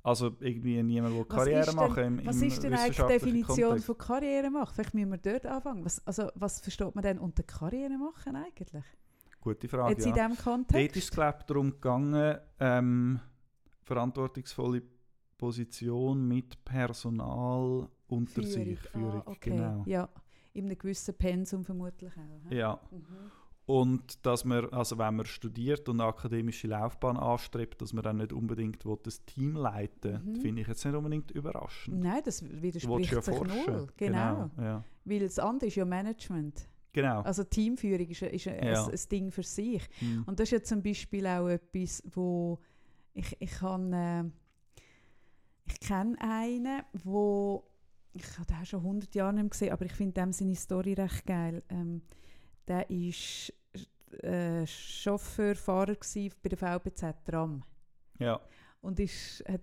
[0.03, 3.57] Also irgendwie niemand, der Was Karriere machen im, Was im ist denn eigentlich die Definition
[3.57, 3.87] Kontext.
[3.87, 4.73] von Karriere machen?
[4.75, 5.85] Vielleicht müssen wir dort anfangen.
[5.85, 8.85] Was, also, was versteht man denn unter Karriere machen eigentlich?
[9.41, 10.29] Gute Frage, Jetzt in ja.
[10.29, 10.97] diesem Dort Kontext?
[10.97, 13.21] ist es, glaube ich, darum gegangen, ähm,
[13.83, 14.83] verantwortungsvolle
[15.39, 18.79] Position mit Personal unter sich.
[18.81, 19.51] Führung, Ah, okay.
[19.51, 19.83] genau.
[19.87, 20.09] Ja,
[20.53, 22.51] in einem gewissen Pensum vermutlich auch.
[22.51, 22.57] hä?
[22.57, 22.81] Ja.
[22.91, 23.01] Mhm.
[23.67, 28.19] Und dass man, also wenn man studiert und eine akademische Laufbahn anstrebt, dass man dann
[28.19, 30.37] nicht unbedingt will, das Team leiten Mhm.
[30.37, 32.01] finde ich jetzt nicht unbedingt überraschend.
[32.01, 33.57] Nein, das widerspricht ja sich forschen.
[33.67, 33.87] null.
[33.97, 34.51] Genau.
[34.57, 34.85] Ja.
[35.05, 36.69] Weil das andere ist ja Management.
[36.93, 37.23] Genau.
[37.23, 38.53] Also Teamführung ist, ein- ist Ja.
[38.53, 39.83] ein, ein Ding für sich.
[40.01, 40.23] Mhm.
[40.27, 42.61] Und das ist ja zum Beispiel auch etwas, wo
[43.15, 44.25] ich, ich kann, äh,
[45.77, 47.65] ich kenne einen, wo
[48.13, 50.95] ich habe den schon 100 Jahre nicht mehr gesehen, aber ich finde dem seine Story
[50.95, 51.63] recht geil.
[51.69, 52.03] Ähm,
[52.67, 53.53] der ist
[54.23, 55.97] äh, Chauffeur, Fahrer
[56.43, 57.63] bei der VBZ Tram
[58.19, 58.41] ja.
[58.81, 59.63] und ist, hat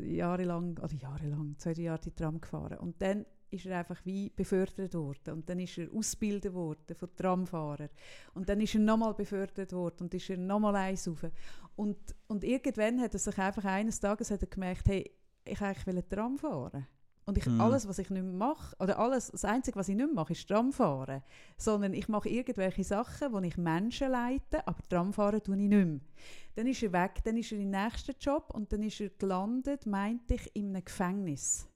[0.00, 2.78] jahrelang, oder jahrelang, zwei Jahre die Tram gefahren.
[2.78, 5.34] Und dann ist er einfach wie befördert worden.
[5.34, 7.90] Und dann ist er ausgebildet worden von Tramfahrer.
[8.32, 11.26] Und dann ist er nochmal befördert worden und ist er nochmal eins rauf.
[11.74, 15.10] Und, und irgendwann hat er sich einfach eines Tages hat er gemerkt, hey,
[15.44, 16.86] ich will eigentlich Tram fahren.
[17.24, 17.60] Und ich, Mhm.
[17.60, 21.22] alles, was ich nicht mache, oder alles, das Einzige, was ich nicht mache, ist Tramfahren.
[21.56, 26.00] Sondern ich mache irgendwelche Sachen, wo ich Menschen leite, aber Tramfahren tue ich nicht mehr.
[26.56, 29.86] Dann ist er weg, dann ist er im nächsten Job und dann ist er gelandet,
[29.86, 31.68] meinte ich, in einem Gefängnis.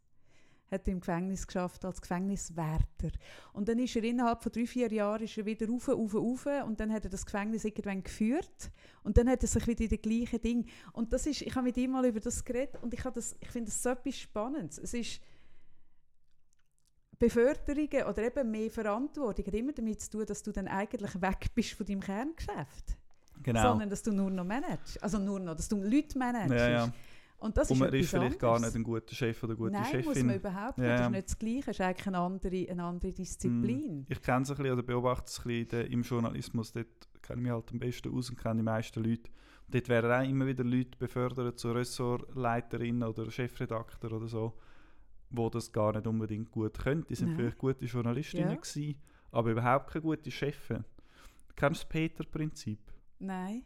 [0.70, 3.11] Hat im Gefängnis geschafft als Gefängniswärter.
[3.52, 6.46] Und dann ist er innerhalb von drei, vier Jahren ist er wieder rauf, rauf, rauf
[6.66, 8.70] und dann hat er das Gefängnis irgendwann geführt
[9.05, 10.66] und dann hat er sich wieder in das gleiche Ding.
[10.92, 13.37] Und das ist, ich habe mit ihm mal über das geredet und ich, habe das,
[13.40, 14.79] ich finde das so etwas Spannendes.
[14.79, 15.20] Es ist
[17.18, 21.46] Beförderungen oder eben mehr Verantwortung hat immer damit zu tun, dass du dann eigentlich weg
[21.55, 22.96] bist von deinem Kerngeschäft.
[23.42, 23.62] Genau.
[23.62, 25.02] Sondern dass du nur noch managst.
[25.02, 26.55] Also nur noch, dass du Leute managst.
[26.55, 26.92] ja, ja.
[27.38, 29.72] Und das Und ist man ist vielleicht gar nicht ein guter Chef oder eine gute
[29.72, 30.27] Nein, muss Chefin.
[30.27, 30.87] man überhaupt nicht.
[30.88, 31.59] Ja, Das ist nicht das Gleiche.
[31.70, 34.07] Es ist eigentlich eine andere, eine andere Disziplin.
[34.09, 36.72] Ich kenne es ein bisschen oder beobachte es ein bisschen im Journalismus.
[36.72, 36.87] Dort
[37.22, 39.31] kenne ich mich halt am besten aus und kenne die meisten Leute.
[39.66, 44.57] Und dort werden auch immer wieder Leute befördert zu Ressortleiterin oder Chefredakteur oder so,
[45.31, 47.05] wo das gar nicht unbedingt gut können.
[47.09, 47.37] Die sind Nein.
[47.37, 48.55] vielleicht gute Journalistinnen Ja.
[48.57, 48.94] gewesen,
[49.31, 50.85] aber überhaupt keine gute Chefin.
[51.55, 52.79] Kennst du das Peter-Prinzip?
[53.18, 53.62] Nein.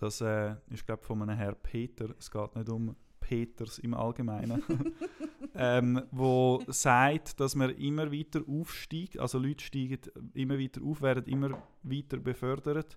[0.00, 2.08] Das äh, ist, glaube ich, von einem Herr Peter.
[2.18, 4.62] Es geht nicht um Peters im Allgemeinen.
[5.54, 10.00] ähm, wo sagt, dass man immer weiter aufsteigt, also Leute steigen
[10.32, 11.50] immer weiter auf, werden immer
[11.82, 12.96] weiter befördert,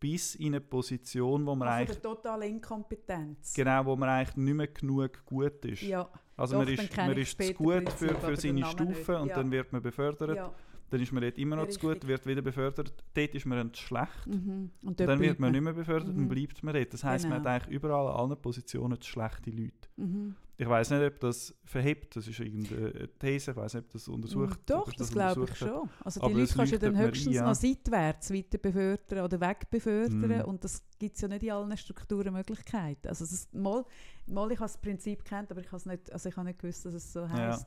[0.00, 3.54] bis in eine Position, wo man Also eigentlich, der totale Inkompetenz.
[3.54, 5.82] genau, wo man eigentlich nicht mehr genug gut ist.
[5.82, 9.36] Ja, also doch, man ist, man ist zu gut für, für seine Stufe und Ja.
[9.36, 10.36] dann wird man befördert.
[10.36, 10.52] ja.
[10.90, 12.92] Dann ist man dort immer noch zu gut, wird wieder befördert.
[13.14, 14.26] Dort ist man dann zu schlecht.
[14.26, 14.70] Mhm.
[14.82, 16.22] Und Und dann wird bleibt man nicht mehr befördert Mhm.
[16.24, 16.92] und bleibt man dort.
[16.92, 17.50] Das heisst, man Genau.
[17.50, 19.72] hat eigentlich überall an allen Positionen schlechte Leute.
[19.96, 20.34] Mhm.
[20.58, 24.08] ich weiß nicht, ob das verhebt, das ist irgendeine These, ich weiß nicht, ob das
[24.08, 25.88] untersucht Doch, ob das, das glaube ich schon.
[26.04, 30.44] Also die Aber Leute kannst du dann höchstens noch seitwärts weiter befördern oder wegbefördern Mhm.
[30.44, 33.08] und das gibt es ja nicht in allen Strukturen Möglichkeiten.
[33.08, 33.86] Also das, mal,
[34.26, 36.84] mal, ich habe das Prinzip kennt, aber ich habe nicht, also ich habe nicht gewusst,
[36.84, 37.58] dass es so Ja.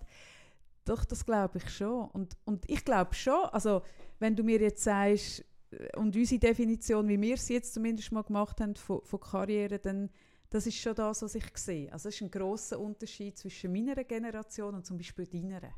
[0.85, 2.09] Doch, das glaube ich schon.
[2.09, 3.81] Und, und ich glaube schon, also
[4.19, 8.23] wenn du mir jetzt sagst, äh, und unsere Definition, wie wir es jetzt zumindest mal
[8.23, 10.09] gemacht haben von, von Karriere, dann
[10.49, 11.91] das ist schon das, was ich sehe.
[11.91, 15.73] Also es ist ein großer Unterschied zwischen meiner Generation und zum Beispiel deiner.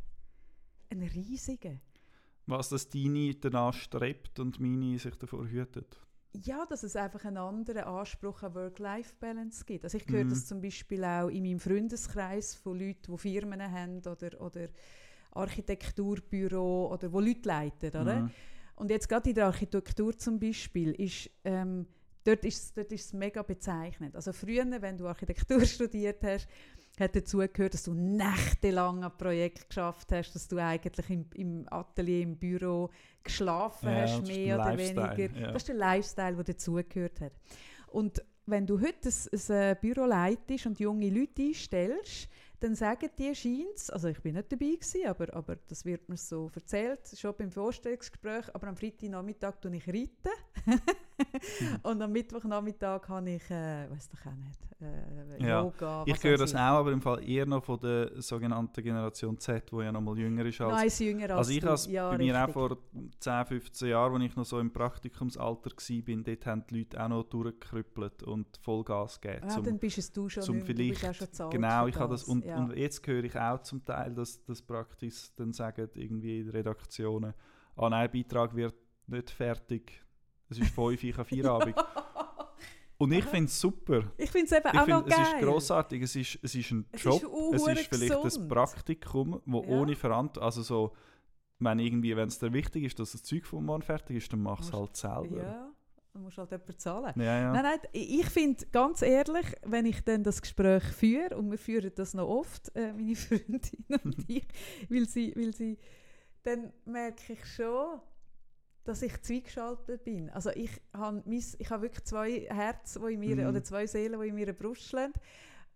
[0.89, 1.79] Ein riesiger.
[2.45, 5.97] Was das deine danach strebt und meine sich davor hütet.
[6.43, 9.83] Ja, dass es einfach einen anderen Anspruch an Work-Life-Balance gibt.
[9.83, 10.29] Also ich höre Mhm.
[10.29, 14.67] das zum Beispiel auch in meinem Freundeskreis von Leuten, die Firmen haben oder, oder
[15.31, 18.21] Architekturbüro oder wo Leute leiten, oder?
[18.21, 18.31] Mhm.
[18.75, 21.87] Und jetzt gerade in der Architektur zum Beispiel ist ähm,
[22.23, 24.15] dort ist dort ist es mega bezeichnet.
[24.15, 26.47] Also früher, wenn du Architektur studiert hast,
[26.99, 31.65] hat dazu gehört, dass du nächtelang an Projekt geschafft hast, dass du eigentlich im, im
[31.69, 32.89] Atelier, im Büro
[33.23, 35.39] geschlafen Ja, hast, mehr der oder Lifestyle, weniger.
[35.39, 35.51] ja.
[35.51, 37.33] Das ist der Lifestyle, der dazugehört hat.
[37.87, 42.29] Und wenn du heute ein, ein äh, Büro leitest und junge Leute einstellst,
[42.59, 46.17] dann sagen die scheint's, also ich bin nicht dabei gewesen, aber, aber das wird mir
[46.17, 50.29] so erzählt, schon beim Vorstellungsgespräch, aber am Freitagnachmittag tue ich reiten
[51.83, 56.37] und am Mittwochnachmittag habe ich, äh, weiß doch auch nicht, äh, Ja, Yoga, Ich höre
[56.37, 60.01] das auch, aber im Fall eher noch von der sogenannten Generation Z, die ja noch
[60.01, 62.53] mal jünger ist als Nein, jünger als Also ich habe ja, bei mir auch richtig.
[62.53, 62.77] vor
[63.19, 67.07] 10, 15 Jahren, als ich noch so im Praktikumsalter war, dort haben die Leute auch
[67.09, 69.43] noch durchgekrüppelt und Vollgas gegeben.
[69.43, 71.87] Ja, zum, dann bist du schon zum nicht mehr, du bist vielleicht- auch schon genau,
[71.87, 72.57] ich habe das, und, ja.
[72.57, 77.33] und jetzt höre ich auch zum Teil, dass das Praktis dann sagen, irgendwie in Redaktionen,
[77.77, 78.75] ah nein, Beitrag wird
[79.07, 80.01] nicht fertig,
[80.49, 81.75] es ist 5, ich habe Feierabend.
[82.97, 84.03] Und ich finde es super.
[84.17, 85.35] Ich finde es eben Ich auch noch finde, es geil.
[85.35, 86.01] ist grossartig.
[86.03, 87.15] Es ist, es ist ein Es Job.
[87.21, 88.47] ist auch es ist vielleicht ein gesund.
[88.49, 89.67] Praktikum, wo Ja.
[89.67, 90.93] ohne Verantwortung, also so,
[91.59, 94.41] wenn irgendwie, wenn es dir wichtig ist, dass das Zeug vom Morgen fertig ist, dann
[94.41, 95.37] mach es halt selber.
[95.43, 95.73] Ja,
[96.13, 97.13] dann musst du halt jemanden zahlen.
[97.17, 97.23] ja.
[97.41, 97.51] ja.
[97.51, 101.91] Nein, nein, ich finde ganz ehrlich, wenn ich dann das Gespräch führe, und wir führen
[101.95, 104.47] das noch oft, äh, meine Freundin und ich,
[104.89, 105.77] weil sie, weil sie,
[106.43, 107.99] dann merke ich schon,
[108.85, 110.29] dass ich zweigeschaltet bin.
[110.29, 113.47] Also ich habe ich habe wirklich zwei Herzen, wo in mir, Mhm.
[113.49, 115.13] oder zwei Seelen, die in mir Brust schlagen.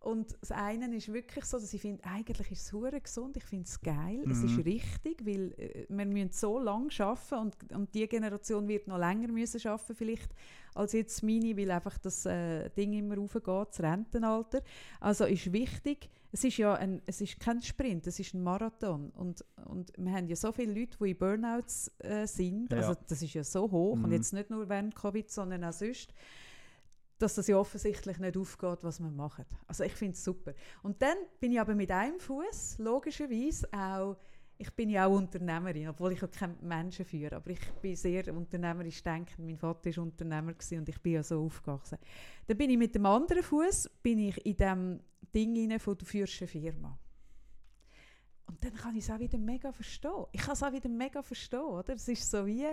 [0.01, 3.43] Und das eine ist wirklich so, dass ich finde, eigentlich ist es hure gesund, ich
[3.43, 4.63] finde es geil, es ist Mhm.
[4.63, 9.27] richtig, weil äh, wir müssen so lange arbeiten und, und die Generation wird noch länger
[9.27, 10.33] müssen arbeiten vielleicht
[10.73, 14.61] als jetzt meine, weil einfach das äh, Ding immer raufgeht, das Rentenalter.
[15.01, 19.09] Also ist wichtig, es ist ja ein, es ist kein Sprint, es ist ein Marathon
[19.09, 22.77] und, und wir haben ja so viele Leute, die in Burnouts äh, sind, Ja.
[22.77, 24.11] also das ist ja so hoch und Mhm.
[24.13, 26.13] jetzt nicht nur während Covid, sondern auch sonst
[27.19, 29.45] dass das ja offensichtlich nicht aufgeht, was wir machen.
[29.67, 30.53] Also ich finde es super.
[30.81, 34.17] Und dann bin ich aber mit einem Fuß logischerweise auch,
[34.57, 38.33] ich bin ja auch Unternehmerin, obwohl ich auch kein Menschen führe, aber ich bin sehr
[38.33, 39.39] unternehmerisch denkend.
[39.39, 41.97] Mein Vater war Unternehmer und ich bin ja so aufgewachsen.
[42.47, 44.99] Dann bin ich mit dem anderen Fuß bin ich in dem
[45.33, 46.97] Ding rein von du führst Firma.
[48.47, 50.25] Und dann kann ich es auch wieder mega verstehen.
[50.31, 51.93] Ich kann es auch wieder mega verstehen, oder?
[51.93, 52.65] Es ist so wie,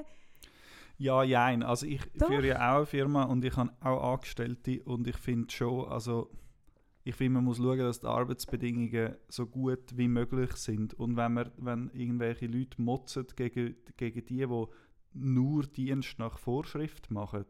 [0.98, 1.62] Ja, jein.
[1.62, 2.28] Also ich Doch.
[2.28, 6.30] führe ja auch eine Firma und ich habe auch Angestellte und ich finde schon, also
[7.04, 10.94] ich finde, man muss schauen, dass die Arbeitsbedingungen so gut wie möglich sind.
[10.94, 14.66] Und wenn, man, wenn irgendwelche Leute motzen gegen, gegen die, die
[15.12, 17.44] nur Dienst nach Vorschrift machen,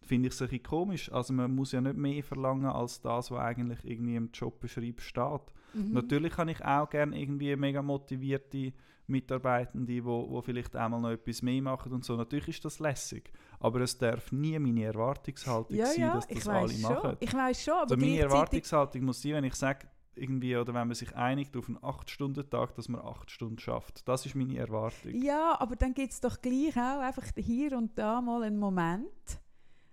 [0.00, 1.12] finde ich es ein bisschen komisch.
[1.12, 5.54] Also man muss ja nicht mehr verlangen als das, was eigentlich irgendwie im Jobbeschreib steht.
[5.74, 5.92] mhm.
[5.92, 8.72] Natürlich habe ich auch gerne irgendwie mega motivierte
[9.12, 12.16] Mitarbeitende, die wo, wo vielleicht einmal noch etwas mehr machen und so.
[12.16, 16.48] Natürlich ist das lässig, aber es darf nie meine Erwartungshaltung ja, sein, ja, dass das
[16.48, 16.80] alle schon.
[16.80, 17.16] machen.
[17.20, 20.88] Ich weiß schon, aber Also meine Erwartungshaltung muss sein, wenn ich sage, irgendwie, oder wenn
[20.88, 24.06] man sich einigt auf einen 8-Stunden-Tag, dass man 8 Stunden schafft.
[24.06, 25.14] Das ist meine Erwartung.
[25.14, 29.40] Ja, aber dann gibt es doch gleich auch einfach hier und da mal einen Moment,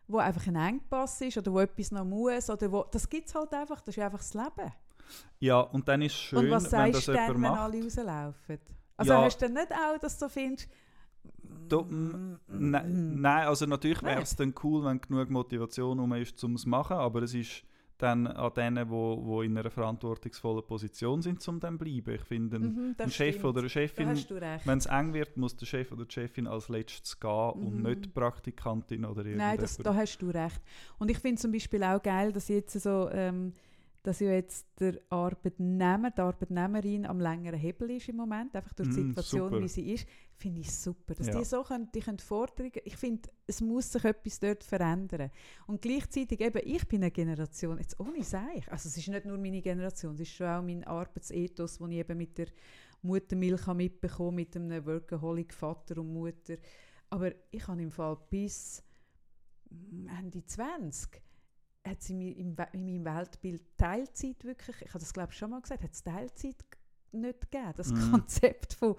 [0.08, 2.50] wo einfach ein Engpass ist oder wo etwas noch muss.
[2.50, 4.74] Oder wo, das gibt es halt einfach, das ist einfach das Leben.
[5.40, 7.60] Ja, und dann ist es schön, und was wenn das jemand dann, wenn macht.
[7.60, 8.60] alle rauslaufen?
[9.00, 9.24] Also Ja.
[9.24, 10.70] hast du dann nicht auch, dass du findest,
[11.70, 16.44] Du, mm, nein, nein, also natürlich wäre es dann cool, wenn genug Motivation um ist,
[16.44, 17.64] um es zu machen, aber es ist
[17.98, 22.16] dann an denen, wo, wo in einer verantwortungsvollen Position sind, um dann zu bleiben.
[22.16, 23.46] Ich finde, ein, Mhm, Chef stimmt.
[23.46, 24.26] oder eine da Chefin,
[24.66, 27.82] wenn es eng wird, muss der Chef oder die Chefin als letztes gehen und Mhm.
[27.84, 29.62] nicht die Praktikantin oder Nein, irgendjemand.
[29.62, 30.62] das, da hast du recht.
[30.98, 33.54] Und ich finde zum Beispiel auch geil, dass jetzt so ähm,
[34.04, 38.90] dass ja jetzt der Arbeitnehmer, die Arbeitnehmerin am längeren Hebel ist im Moment, einfach durch
[38.90, 39.60] die Mm, Situation, super.
[39.60, 41.16] wie sie ist, finde ich super.
[41.16, 41.34] Dass Ja.
[41.40, 45.32] die so können, die können Forderungen, ich finde, es muss sich etwas dort verändern.
[45.68, 49.38] Und gleichzeitig eben, ich bin eine Generation, jetzt ohne Seich, also es ist nicht nur
[49.38, 52.48] meine Generation, es ist schon auch mein Arbeitsethos, den ich eben mit der
[53.02, 56.56] Muttermilch mitbekommen, mit einem Workaholic Vater und Mutter.
[57.10, 58.84] Aber ich habe im Fall bis
[60.20, 61.22] Ende 20
[61.88, 65.50] hat sie mir im, in meinem Weltbild Teilzeit wirklich, ich habe das glaube ich schon
[65.50, 66.64] mal gesagt, hat es Teilzeit
[67.12, 67.74] nicht gegeben.
[67.76, 68.12] Das Mhm.
[68.12, 68.96] Konzept von,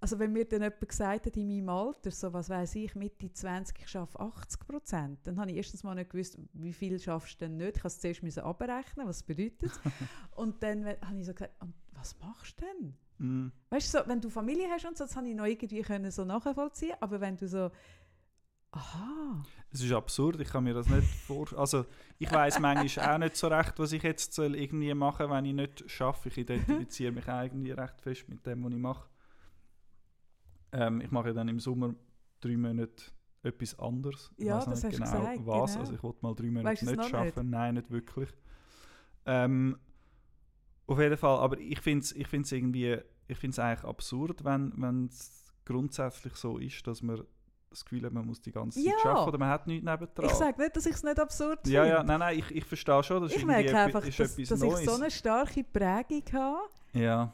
[0.00, 3.32] also wenn mir dann jemand gesagt hat in meinem Alter, so was weiß ich, Mitte
[3.32, 7.40] 20, ich arbeite 80 Prozent, dann habe ich erstens mal nicht gewusst, wie viel schaffst
[7.40, 7.78] du denn nicht.
[7.78, 9.72] Ich musste es zuerst müssen abrechnen, was bedeutet.
[10.32, 11.54] Und dann habe ich so gesagt,
[11.92, 12.94] was machst du denn?
[13.18, 13.52] Mm.
[13.70, 16.10] Weißt du, so, wenn du Familie hast und so, das habe ich noch irgendwie können
[16.10, 17.70] so nachvollziehen, aber wenn du so,
[18.76, 21.60] aha, Es ist absurd, ich kann mir das nicht vorstellen.
[21.60, 21.86] Also,
[22.18, 25.54] ich weiß manchmal auch nicht so recht, was ich jetzt soll irgendwie machen wenn ich
[25.54, 26.28] nicht schaffe.
[26.28, 29.08] Ich identifiziere mich auch irgendwie recht fest mit dem, was ich mache.
[30.72, 31.94] Ähm, ich mache dann im Sommer
[32.40, 33.04] drei Monate
[33.42, 34.32] etwas anderes.
[34.36, 35.70] Ja, das nicht hast genau gesagt, was.
[35.72, 35.80] genau.
[35.80, 37.10] Also ich wollte mal drei Monate es nicht noch nicht?
[37.10, 37.50] schaffen.
[37.50, 38.28] Nein, nicht wirklich.
[39.24, 39.78] Ähm,
[40.86, 44.44] auf jeden Fall, aber ich finde es ich find's irgendwie, ich finde es eigentlich absurd,
[44.44, 47.22] wenn es grundsätzlich so ist, dass man
[47.70, 49.10] das Gefühl man muss die ganze Zeit Ja.
[49.10, 50.26] arbeiten oder man hat nichts nebendran.
[50.26, 51.76] ich sage nicht, dass ich es nicht absurd finde.
[51.76, 54.18] Ja, ja, nein, nein, ich, ich verstehe schon, das ist ich irgendwie merke einfach, ist
[54.20, 56.68] dass, dass ich so eine starke Prägung habe.
[56.92, 57.32] ja,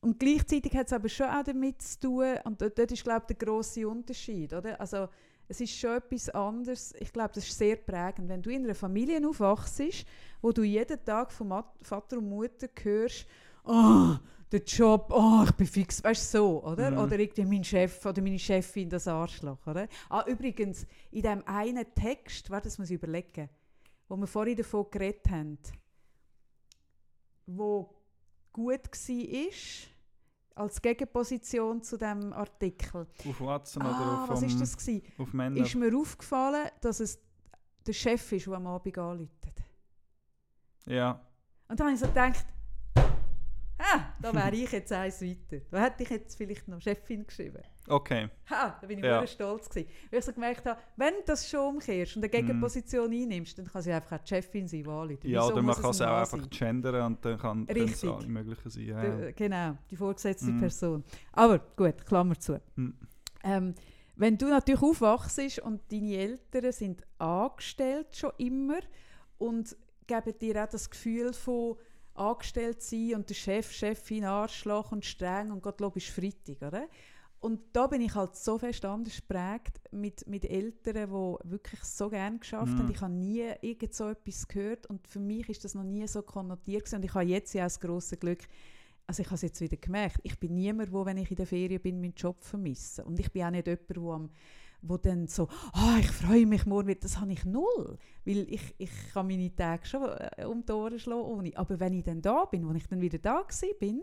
[0.00, 3.24] Und gleichzeitig hat es aber schon auch damit zu tun, und dort, dort ist, glaube
[3.28, 4.52] ich, der grosse Unterschied.
[4.52, 4.80] Oder?
[4.80, 5.08] Also,
[5.48, 6.94] es ist schon etwas anderes.
[6.98, 8.28] Ich glaube, das ist sehr prägend.
[8.28, 9.82] Wenn du in einer Familie aufwachst,
[10.40, 13.26] wo du jeden Tag von Mat Vater und Mutter hörst,
[13.64, 14.14] oh,
[14.52, 16.90] der Job, oh, ich bin fix, weißt du, so, oder?
[16.90, 16.98] Mhm.
[16.98, 19.88] Oder irgendwie mein Chef oder meine Chefin, das Arschloch, oder?
[20.10, 23.48] Ah, übrigens, in dem einen Text, warte, das muss ich überlegen,
[24.08, 25.58] wo wir vorhin davon geredet haben,
[27.46, 27.94] wo
[28.52, 29.52] gut war,
[30.54, 33.06] als Gegenposition zu dem Artikel.
[33.26, 35.02] auf Watson Ah, oder auf, was ist das gewesen?
[35.18, 35.56] auf Männer.
[35.64, 37.18] Ist mir aufgefallen, dass es
[37.86, 39.46] der Chef ist, der am Abend anruft.
[40.86, 41.20] Ja,
[41.68, 42.44] Und dann habe ich so gedacht,
[43.94, 45.62] ah, da wäre ich jetzt eins weiter.
[45.70, 47.62] Da hätte ich jetzt vielleicht noch Chefin geschrieben.
[47.88, 48.28] okay.
[48.50, 49.18] Ha, da bin ich Ja.
[49.20, 49.88] sehr stolz gewesen.
[50.10, 53.66] Weil ich so gemerkt habe, wenn du das schon umkehrst und eine Gegenposition einnimmst, dann
[53.66, 54.82] kann sie einfach auch die Chefin sein.
[54.82, 55.18] Mhm.
[55.22, 56.50] Ja, oder man kann es auch Mann einfach sein?
[56.50, 58.86] gendern und dann kann es alle möglichen sein.
[58.86, 59.30] Ja, ja.
[59.32, 60.60] Genau, die vorgesetzte Mhm.
[60.60, 61.04] Person.
[61.32, 62.60] Aber gut, Klammer zu.
[62.76, 62.94] Mhm.
[63.44, 63.74] Ähm,
[64.14, 68.78] wenn du natürlich aufwachst und deine Eltern sind angestellt schon immer
[69.38, 69.74] und
[70.06, 71.76] geben dir auch das Gefühl von
[72.14, 76.88] angestellt sein und der Chef, Chefin, Arschloch und streng und Gottlob ist Freitag, oder?
[77.40, 82.08] Und da bin ich halt so fest anders geprägt mit, mit Eltern, die wirklich so
[82.08, 82.78] gerne geschafft Mhm.
[82.78, 82.90] haben.
[82.90, 86.22] Ich habe nie irgend so etwas gehört und für mich ist das noch nie so
[86.22, 86.96] konnotiert gewesen.
[86.96, 88.46] und ich habe jetzt ja auch das grosse Glück,
[89.08, 91.46] also ich habe es jetzt wieder gemerkt, ich bin niemand, wo, wenn ich in der
[91.46, 93.04] Ferien bin, meinen Job vermisse.
[93.04, 94.30] Und ich bin auch nicht jemand, wo, am,
[94.82, 97.00] wo dann so, ah, ich freue mich morgen wieder.
[97.00, 97.98] Das habe ich null.
[98.24, 101.56] Weil ich, ich kann meine Tage schon äh, um die Ohren schlagen ohne.
[101.56, 103.46] Aber wenn ich dann da bin, wenn ich dann wieder da
[103.78, 104.02] bin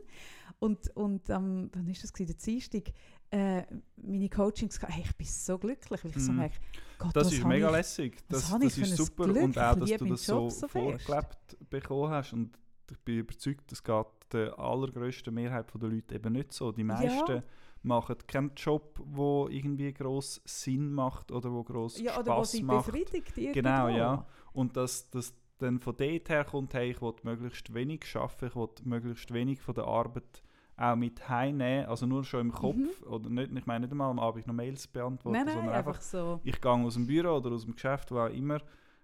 [0.60, 2.94] und, und ähm, wann ist das gewesen, der Dienstag,
[3.32, 3.64] äh,
[3.98, 6.38] meine Coachings, hey, ich bin so glücklich, weil ich so Mhm.
[6.38, 6.56] merke,
[6.98, 8.18] Gott, Das ist mega ich, lässig.
[8.28, 9.26] Das, das ist super.
[9.26, 9.44] Glück?
[9.44, 12.34] Und auch, dass du das so so vorgelebt bekommen hast.
[12.34, 12.58] Und
[12.92, 16.72] ich bin überzeugt, das geht der allergrößten Mehrheit der Leute eben nicht so.
[16.72, 17.44] Die meisten
[17.84, 22.52] machen keinen Job, der irgendwie gross Sinn macht oder wo gross ja, oder wo Spaß
[22.52, 22.86] sie macht.
[22.88, 23.54] befriedigt irgendwo.
[23.54, 24.26] Genau, ja.
[24.54, 28.56] Und dass das dann von dort her kommt, hey, ich will möglichst wenig arbeiten, ich
[28.56, 30.44] will möglichst wenig von der Arbeit
[30.78, 34.20] auch mit heimnehmen, also nur schon im Kopf, oder nicht, ich meine nicht einmal am
[34.20, 35.46] Abend noch Mails beantworten, Mhm.
[35.46, 36.40] Nein, nein, sondern einfach, einfach, so.
[36.46, 38.60] ich gehe aus dem Büro oder aus dem Geschäft, wo auch immer,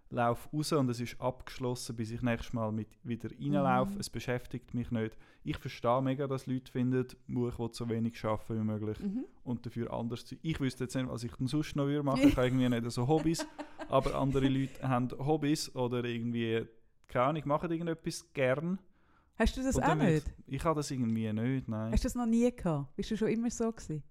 [0.10, 4.00] laufe raus und es ist abgeschlossen, bis ich nächstes Mal mit wieder reinlaufe, Mhm.
[4.00, 5.18] es beschäftigt mich nicht.
[5.44, 9.26] Ich verstehe mega, dass Leute finden, ich will so wenig arbeiten wie möglich Mhm.
[9.44, 10.36] und dafür anders zu.
[10.42, 12.28] Ich wüsste jetzt nicht, was ich denn sonst noch würde machen.
[12.28, 13.46] Ich habe irgendwie nicht so Hobbys,
[13.90, 16.66] aber andere Leute haben Hobbys oder irgendwie,
[17.08, 18.80] keine Ahnung, machen irgendetwas gern.
[19.38, 20.32] Hast du das auch nicht?
[20.48, 21.92] Ich, ich habe das irgendwie nicht, nein.
[21.92, 22.96] Hast du das noch nie gehabt?
[22.96, 24.02] Bist du schon immer so gewesen?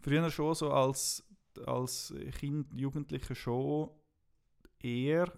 [0.00, 1.22] Früher schon so als,
[1.64, 3.90] als Kind, Jugendlicher schon
[4.82, 5.32] eher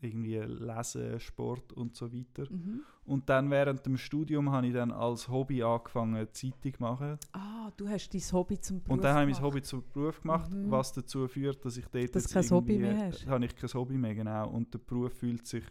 [0.00, 2.50] irgendwie Lesen, Sport und so weiter.
[2.50, 2.82] Mhm.
[3.06, 7.18] Und dann während dem Studium habe ich dann als Hobby angefangen, Zeitung zu machen.
[7.32, 9.42] Ah, du hast dein Hobby zum Beruf Und dann habe ich mein gemacht.
[9.54, 10.70] Hobby zum Beruf gemacht, Mhm.
[10.70, 13.26] was dazu führt, dass ich dort Dass jetzt kein Hobby mehr hast.
[13.26, 14.50] Habe ich kein Hobby mehr, genau.
[14.50, 15.64] Und der Beruf fühlt sich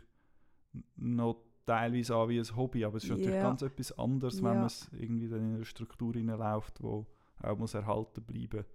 [0.95, 3.41] noch teilweise an wie ein Hobby, aber es ist natürlich Ja.
[3.43, 4.53] ganz etwas anderes, wenn Ja.
[4.55, 7.05] man es irgendwie dann in eine Struktur hineinläuft, wo
[7.41, 8.65] auch muss erhalten bleiben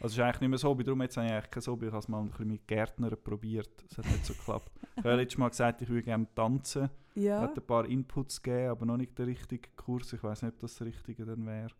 [0.00, 1.86] Also es ist eigentlich nicht mehr so Hobby, darum jetzt habe ich eigentlich kein Hobby.
[1.86, 4.70] Ich habe es mal ein bisschen mit Gärtnern probiert, es hat nicht so geklappt.
[4.96, 6.88] ich habe letztes Mal gesagt, ich würde gerne tanzen.
[7.14, 7.40] Ja.
[7.40, 10.12] hat ein paar Inputs gegeben, aber noch nicht der richtige Kurs.
[10.12, 11.72] Ich weiß nicht, ob das das Richtige dann wäre.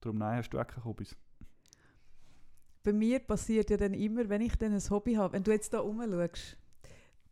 [0.00, 1.16] Darum, nein, hast du auch keine Hobbys?
[2.84, 5.72] Bei mir passiert ja dann immer, wenn ich dann ein Hobby habe, wenn du jetzt
[5.74, 6.58] da rumschaust,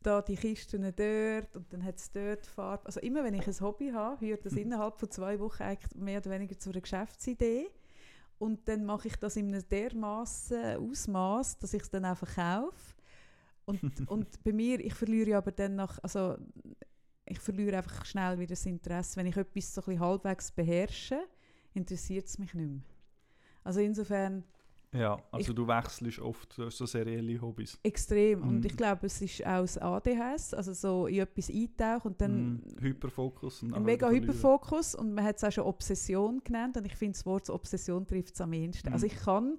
[0.02, 2.86] da die Kisten dort und dann hat es dort Farbe.
[2.86, 6.20] Also immer wenn ich ein Hobby habe, wird das innerhalb von zwei Wochen eigentlich mehr
[6.20, 7.68] oder weniger zu einer Geschäftsidee.
[8.40, 12.94] Und dann mache ich das in einem dermaßen Ausmaß, dass ich es dann auch verkaufe.
[13.66, 16.38] Und, und bei mir, ich verliere aber dann nach, also
[17.26, 19.16] ich verliere einfach schnell wieder das Interesse.
[19.16, 21.20] Wenn ich etwas so ein bisschen halbwegs beherrsche,
[21.74, 22.82] interessiert es mich nicht mehr.
[23.62, 24.42] Also insofern
[24.92, 27.78] Ja, also Ich- du wechselst oft, so serielle Hobbys.
[27.84, 28.42] extrem.
[28.42, 28.66] Und Mhm.
[28.66, 32.62] ich glaube, es ist auch das ADHS, also so in etwas eintauchen und dann Mm,
[32.80, 33.62] Hyperfokus.
[33.62, 34.10] Und ein mega.
[34.10, 38.04] Hyperfokus und man hat es auch schon Obsession genannt und ich finde das Wort Obsession
[38.04, 38.92] trifft es am ehesten.
[38.92, 39.12] Also Mhm.
[39.12, 39.58] ich kann,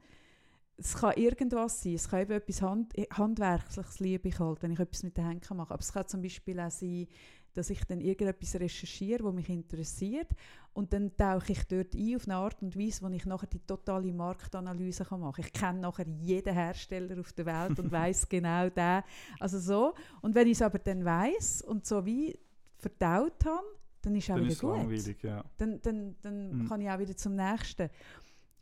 [0.76, 4.80] es kann irgendwas sein, es kann eben etwas Hand, Handwerkliches liebe ich halt, wenn ich
[4.80, 5.74] etwas mit den Händen machen kann.
[5.76, 7.08] Aber es kann zum Beispiel auch sein,
[7.54, 10.30] dass ich dann irgendetwas recherchiere, was mich interessiert
[10.74, 13.60] und dann tauche ich dort ein auf eine Art und Weise, wo ich nachher die
[13.60, 15.46] totale Marktanalyse kann machen kann.
[15.46, 19.02] Ich kenne nachher jeden Hersteller auf der Welt und weiß genau den.
[19.40, 19.94] Also so.
[20.22, 22.38] Und wenn ich es aber dann weiß und so wie
[22.78, 23.66] verdaut habe,
[24.02, 25.44] dann ist es auch Dann wieder ist gut ja.
[25.58, 26.68] dann, dann, dann Mhm.
[26.68, 27.90] kann ich auch wieder zum nächsten.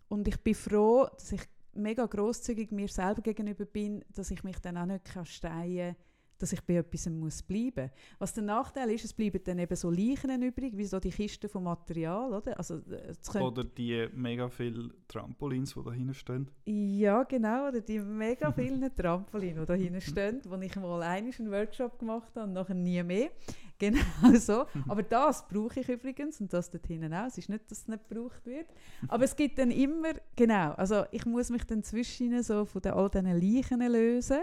[0.10, 1.42] Und ich bin froh, dass ich
[1.74, 5.96] mega großzügig mir selber gegenüber bin, dass ich mich dann auch nicht kann steien
[6.40, 7.92] dass ich bei etwas muss bleiben.
[8.18, 11.50] Was der Nachteil ist, es bleiben dann eben so Leichen übrig, wie so die Kisten
[11.50, 12.58] von Material, oder?
[12.58, 16.50] Also, äh, Oder die mega viele Trampolins, die da hinten stehen.
[16.66, 21.34] ja, genau, oder die mega vielen Trampolin, die da hinten stehen, wo ich mal einmal
[21.38, 23.30] einen Workshop gemacht habe und nachher nie mehr.
[23.80, 24.02] Genau
[24.38, 24.66] so.
[24.90, 27.28] Aber das brauche ich übrigens und das dort hinten auch.
[27.28, 28.68] Es ist nicht, dass es nicht gebraucht wird.
[29.08, 33.10] Aber es gibt dann immer, genau, also ich muss mich dann zwischen so von all
[33.10, 34.40] diesen Leichen lösen.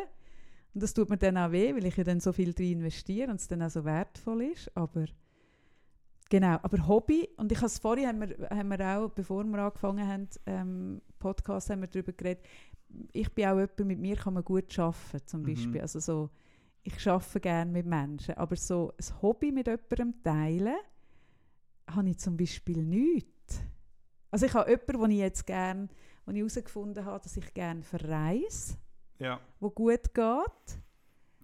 [0.77, 3.31] Und das tut mir dann auch weh, weil ich ja dann so viel drin investiere
[3.31, 4.71] und es dann auch so wertvoll ist.
[4.77, 5.07] Aber
[6.29, 9.59] Genau, aber Hobby, und ich habe es vorhin, haben wir, haben wir auch, bevor wir
[9.59, 12.45] angefangen haben, ähm, Podcast, haben wir darüber geredet,
[13.15, 15.47] ich bin auch jemand, mit mir kann man gut arbeiten, zum Mhm.
[15.47, 15.81] Beispiel.
[15.81, 16.29] Also so,
[16.83, 20.77] ich arbeite gerne mit Menschen, aber so ein Hobby mit jemandem teilen,
[21.89, 23.29] habe ich zum Beispiel nicht.
[24.31, 25.89] Also ich habe jemanden, den ich jetzt gerne,
[26.27, 28.77] wo ich herausgefunden habe, dass ich gerne verreise,
[29.19, 30.79] Ja, wo gut geht.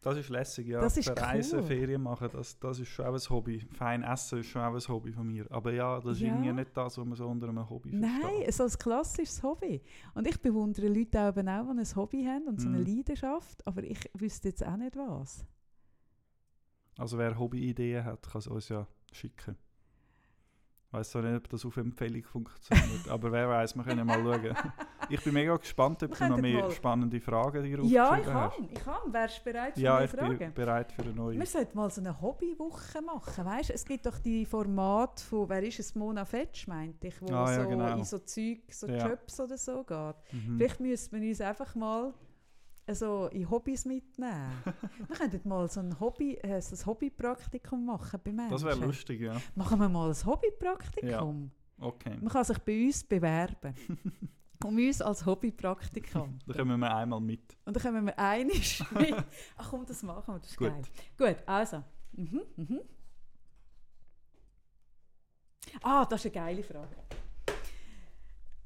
[0.02, 0.80] das ist lässig, ja.
[0.80, 1.66] Das ist Verreisen, cool.
[1.66, 3.60] Ferien machen, das, das ist schon auch ein Hobby.
[3.72, 5.46] Fein essen ist schon auch ein Hobby von mir.
[5.50, 6.28] Aber ja, das ist Ja.
[6.34, 8.54] irgendwie nicht das, was man so unter einem Hobby Nein, versteht.
[8.54, 9.80] so ein klassisches Hobby.
[10.14, 12.84] Und ich bewundere Leute auch, eben auch, die ein Hobby haben und so eine Mhm.
[12.86, 15.46] Leidenschaft, aber ich wüsste jetzt auch nicht was.
[16.98, 19.56] Also wer Hobbyideen hat, kann es uns ja schicken.
[20.92, 24.04] Ich weiß zwar nicht, ob das auf Empfehlung funktioniert, aber wer weiß, wir können ja
[24.04, 24.54] mal schauen.
[25.08, 28.26] Ich bin mega gespannt, ob Wir du noch mehr mal- spannende Fragen dir Ja, ich
[28.26, 28.54] hast.
[28.56, 29.12] kann, ich kann.
[29.12, 30.36] Wärst du bereit für Ja, mehr ich Fragen?
[30.38, 31.38] bin bereit für eine neue.
[31.38, 33.70] Wir sollten mal so eine Hobbywoche machen, weißt?
[33.70, 37.50] Es gibt doch die Formate von, wer ist es, Mona Fetsch, meinte ich, wo Ah,
[37.50, 37.96] ja, so genau.
[37.96, 39.08] in so Zeug, so Ja.
[39.08, 40.14] Jobs oder so geht.
[40.32, 40.58] Mhm.
[40.58, 42.12] Vielleicht müssten wir uns einfach mal
[42.94, 44.50] so in Hobbys mitnehmen.
[45.08, 48.52] wir könnten mal so ein, Hobby, äh, so ein Hobbypraktikum machen bei Menschen.
[48.52, 49.40] Das wäre lustig, ja.
[49.54, 51.50] Machen wir mal ein Hobbypraktikum.
[51.80, 52.16] Okay.
[52.20, 53.74] Man kann sich bei uns bewerben.
[54.64, 56.42] um uns als Hobbypraktikant.
[56.46, 57.56] Dann kommen wir einmal mit.
[57.64, 59.14] Und dann können wir einig mit.
[59.56, 60.68] Ach komm, das machen wir, das ist Gut.
[60.68, 61.34] geil.
[61.34, 61.82] Gut, also.
[62.12, 62.80] Mhm, mhm.
[65.82, 66.96] Ah, das ist eine geile Frage.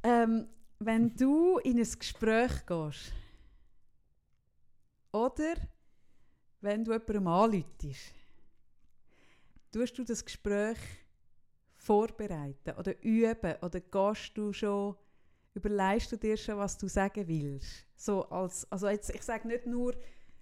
[0.02, 0.48] Ähm,
[0.78, 3.12] wenn du in ein Gespräch gehst,
[5.16, 5.54] oder
[6.60, 8.12] wenn du jemandem anläutest,
[9.72, 10.78] tust du das Gespräch
[11.76, 14.96] vorbereiten oder üben oder gehst du schon,
[15.54, 17.86] überlegst du dir schon, was du sagen willst?
[17.96, 19.94] So als, also jetzt, ich sage nicht nur,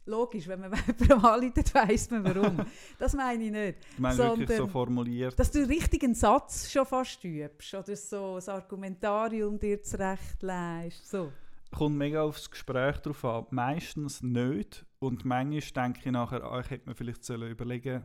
[0.07, 2.66] logisch, wenn man jemandem anläutet, weiss man warum.
[2.99, 3.79] das meine ich nicht.
[3.97, 5.39] Du meinst wirklich so Sondern- formuliert.
[5.39, 11.09] Dass du richtig einen Satz schon fast übst oder so ein Argumentarium dir zurechtlegst.
[11.09, 11.33] So.
[11.77, 13.47] Kommt mega aufs Gespräch drauf an.
[13.51, 14.87] Meistens nicht.
[15.01, 18.05] Und manchmal denke ich nachher, ah, ich hätte mir vielleicht sollen überlegen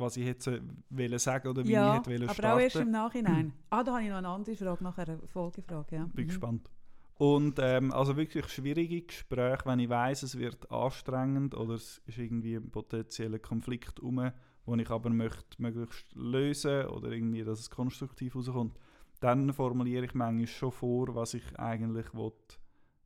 [0.00, 2.56] was ich hätte wollen sagen oder wie ja, ich hätte wollen aber starten.
[2.56, 3.52] auch erst im Nachhinein.
[3.70, 5.96] ah, da habe ich noch eine andere Frage, nachher eine Folgefrage.
[5.96, 6.04] Ja.
[6.14, 6.28] Bin Mhm.
[6.28, 6.70] gespannt.
[7.16, 12.16] Und ähm, also wirklich schwierige Gespräche, wenn ich weiß, es wird anstrengend oder es ist
[12.18, 14.30] irgendwie ein potenzieller Konflikt um,
[14.64, 18.78] wo ich aber möchte möglichst lösen oder irgendwie, dass es konstruktiv rauskommt,
[19.18, 22.32] dann formuliere ich manchmal schon vor, was ich eigentlich will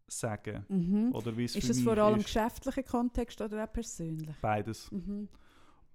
[0.08, 1.12] sagen Mhm.
[1.14, 4.36] oder wie es Ist das vor allem im geschäftlichen Kontext oder auch persönlich?
[4.40, 4.90] Beides.
[4.92, 5.28] Mhm.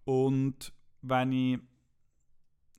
[0.05, 1.59] Und wenn ich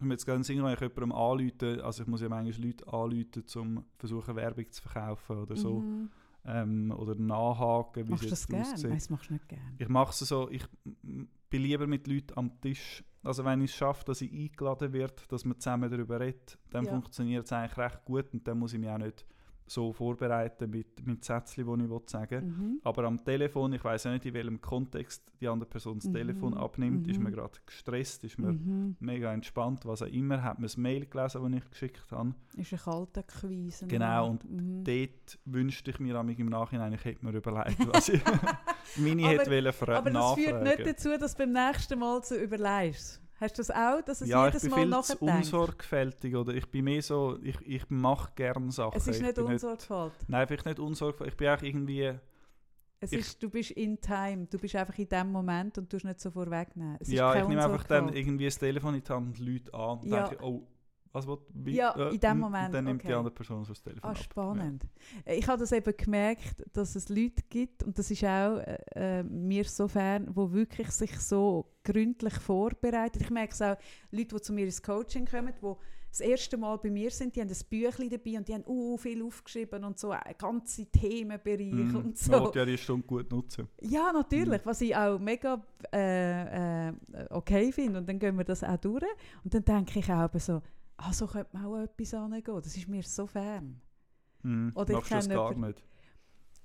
[0.00, 3.44] wenn jetzt gerade Sinn, wenn ich jemandem anrufe, also ich muss ja manchmal Leute anrufen,
[3.56, 5.80] um versuchen Werbung zu verkaufen oder so.
[5.80, 6.10] Mhm.
[6.44, 8.62] Ähm, oder nachhaken, wie Machst es das jetzt gerne?
[8.72, 8.88] aussieht.
[8.90, 9.74] Nein, das machst du nicht gerne.
[9.76, 10.64] Ich mache es so, ich
[11.02, 13.02] bin lieber mit Leuten am Tisch.
[13.24, 16.84] Also wenn ich es schaffe, dass ich eingeladen werde, dass man zusammen darüber redet, dann
[16.84, 16.92] Ja.
[16.92, 19.26] funktioniert es eigentlich recht gut und dann muss ich mich auch nicht
[19.70, 22.80] so vorbereiten mit, mit Sätzchen, die ich will sagen Mhm.
[22.84, 26.14] Aber am Telefon, ich weiß ja nicht, in welchem Kontext die andere Person das Mhm.
[26.14, 27.06] Telefon abnimmt.
[27.08, 27.24] Ist Mhm.
[27.24, 28.96] man gerade gestresst, ist man Mhm.
[29.00, 30.42] mega entspannt, was auch immer.
[30.42, 32.34] Hat man das Mail gelesen, das ich geschickt habe.
[32.56, 33.84] Ist ein kalter Quiz.
[33.86, 34.84] Genau, und mhm.
[34.84, 38.22] Dort wünschte ich mir im Nachhinein, ich hätte mir überlegt, was ich
[38.96, 40.36] meine hätte wollen Aber das nachfragen.
[40.36, 43.20] führt nicht dazu, dass du beim nächsten Mal so überlegst.
[43.40, 45.22] Hast du das auch, dass es ja, ich jedes bin Mal viel nachdenkt?
[45.22, 48.96] unsorgfältig oder ich bin mehr so, ich, ich mache gerne Sachen.
[48.96, 50.28] Es ist ich nicht unsorgfältig.
[50.28, 51.34] Nein, vielleicht nicht unsorgfältig.
[51.34, 52.14] Ich bin auch irgendwie,
[53.00, 56.04] Es Ich- ist, du bist in time, du bist einfach in dem Moment und tust
[56.04, 56.96] nicht so vorwegnehmen.
[56.98, 59.98] Es ja, ich nehme einfach dann irgendwie das Telefon in die Hand und Leute an
[60.00, 60.26] und Ja.
[60.28, 60.66] denke, oh,
[61.12, 63.14] was will, wie, Ja, äh, in dem Moment, dann nimmt die okay.
[63.14, 64.86] andere Person so das Telefon Ah, spannend.
[65.24, 68.78] Äh, Ich habe das eben gemerkt, dass es Leute gibt, und das ist auch äh,
[68.94, 73.20] äh, mir so fern, die wirklich sich so gründlich vorbereiten.
[73.22, 73.76] Ich merke es auch,
[74.10, 75.72] Leute, die zu mir ins Coaching kommen, die
[76.10, 78.96] das erste Mal bei mir sind, die haben ein Büchlein dabei und die haben uh,
[78.96, 81.84] viel aufgeschrieben und so äh, ganze Themenbereiche Ja.
[81.84, 81.96] Mhm.
[81.96, 82.32] und so.
[82.32, 83.68] Man ja die Stunde gut nutzen.
[83.82, 86.92] Ja, natürlich, was ich auch mega äh,
[87.30, 87.98] okay finde.
[87.98, 89.04] Und dann gehen wir das auch durch.
[89.44, 90.62] Und dann denke ich auch so,
[90.98, 92.60] ah, so könnte man auch etwas angehen.
[92.62, 93.80] Das ist mir so fern.
[94.42, 94.72] Mhm.
[94.74, 95.82] Oder ich das gar nicht?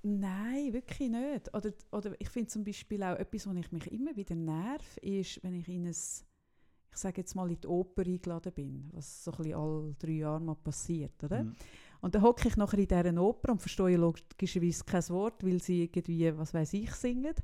[0.02, 1.54] Nein, wirklich nicht.
[1.54, 5.42] Oder, oder ich finde zum Beispiel auch etwas, wo ich mich immer wieder nerv, ist,
[5.42, 6.26] wenn ich in ein, ich
[6.92, 10.40] sage jetzt mal in die Oper eingeladen bin, was so ein bisschen alle drei Jahre
[10.40, 11.44] mal passiert, oder?
[11.44, 11.54] Mhm.
[12.02, 15.84] Und dann hocke ich nachher in dieser Oper und verstehe logischerweise kein Wort, weil sie
[15.84, 17.34] irgendwie, was weiß ich, singen.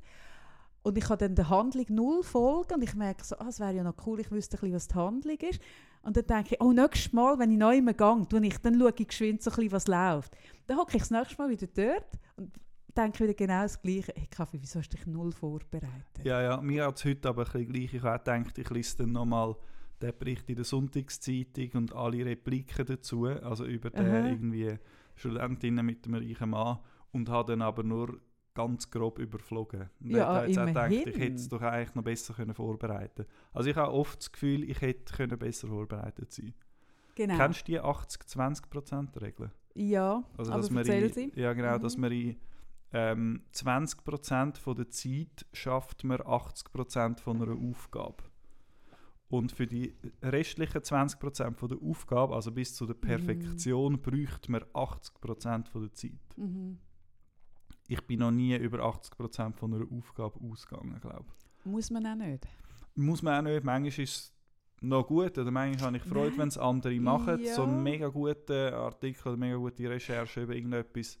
[0.83, 3.73] Und ich kann dann der Handlung null folgen und ich merke so, ah, es wäre
[3.73, 5.61] ja noch cool, ich wüsste ein bisschen, was die Handlung ist.
[6.03, 8.79] Und dann denke ich, oh, nächstes Mal, wenn ich neu im Gang tue ich, dann
[8.79, 10.35] schaue ich geschwind so ein bisschen, was läuft.
[10.65, 12.51] Dann hocke ich das nächste Mal wieder dort und
[12.97, 14.13] denke wieder genau das Gleiche.
[14.15, 16.23] Hey Kaffee, wieso hast du dich null vorbereitet?
[16.23, 17.93] Ja, ja, mir hat es heute aber ein bisschen gleich.
[17.93, 19.55] Ich habe gedacht, ich lese dann nochmal
[20.01, 24.29] den Bericht in der Sonntagszeitung und alle Repliken dazu, also über den Aha.
[24.29, 24.79] irgendwie
[25.15, 26.79] Studentinnen mit dem reichen Mann
[27.11, 28.19] und habe dann aber nur
[28.53, 29.89] ganz grob überflogen.
[30.01, 33.25] Und Ja, habe jetzt auch gedacht, ich hätte es doch eigentlich noch besser können vorbereiten
[33.53, 36.53] Also ich habe oft das Gefühl, ich hätte können besser vorbereitet sein
[37.15, 37.35] Genau.
[37.37, 39.51] Kennst du die 80-20%-Regel?
[39.75, 41.31] ja, Also, aber dass man erzähl in, sie.
[41.35, 42.01] Ja, genau, dass Mhm.
[42.01, 42.35] man in
[42.93, 48.23] ähm, 20% von der Zeit schafft man 80% von einer Aufgabe.
[49.29, 54.63] Und für die restlichen 20% von der Aufgabe, also bis zu der Perfektion, bräuchte man
[54.73, 56.11] 80% von der Zeit.
[56.35, 56.79] Mhm.
[57.91, 61.25] Ich bin noch nie über 80% von einer Aufgabe ausgegangen, glaube
[61.65, 62.47] Muss man auch nicht.
[62.95, 64.33] Muss man auch nicht, manchmal ist es
[64.79, 67.43] noch gut, oder manchmal habe ich Freude, wenn es andere machen.
[67.43, 67.53] Ja.
[67.53, 71.19] So einen mega guten Artikel oder mega gute Recherche über irgendetwas,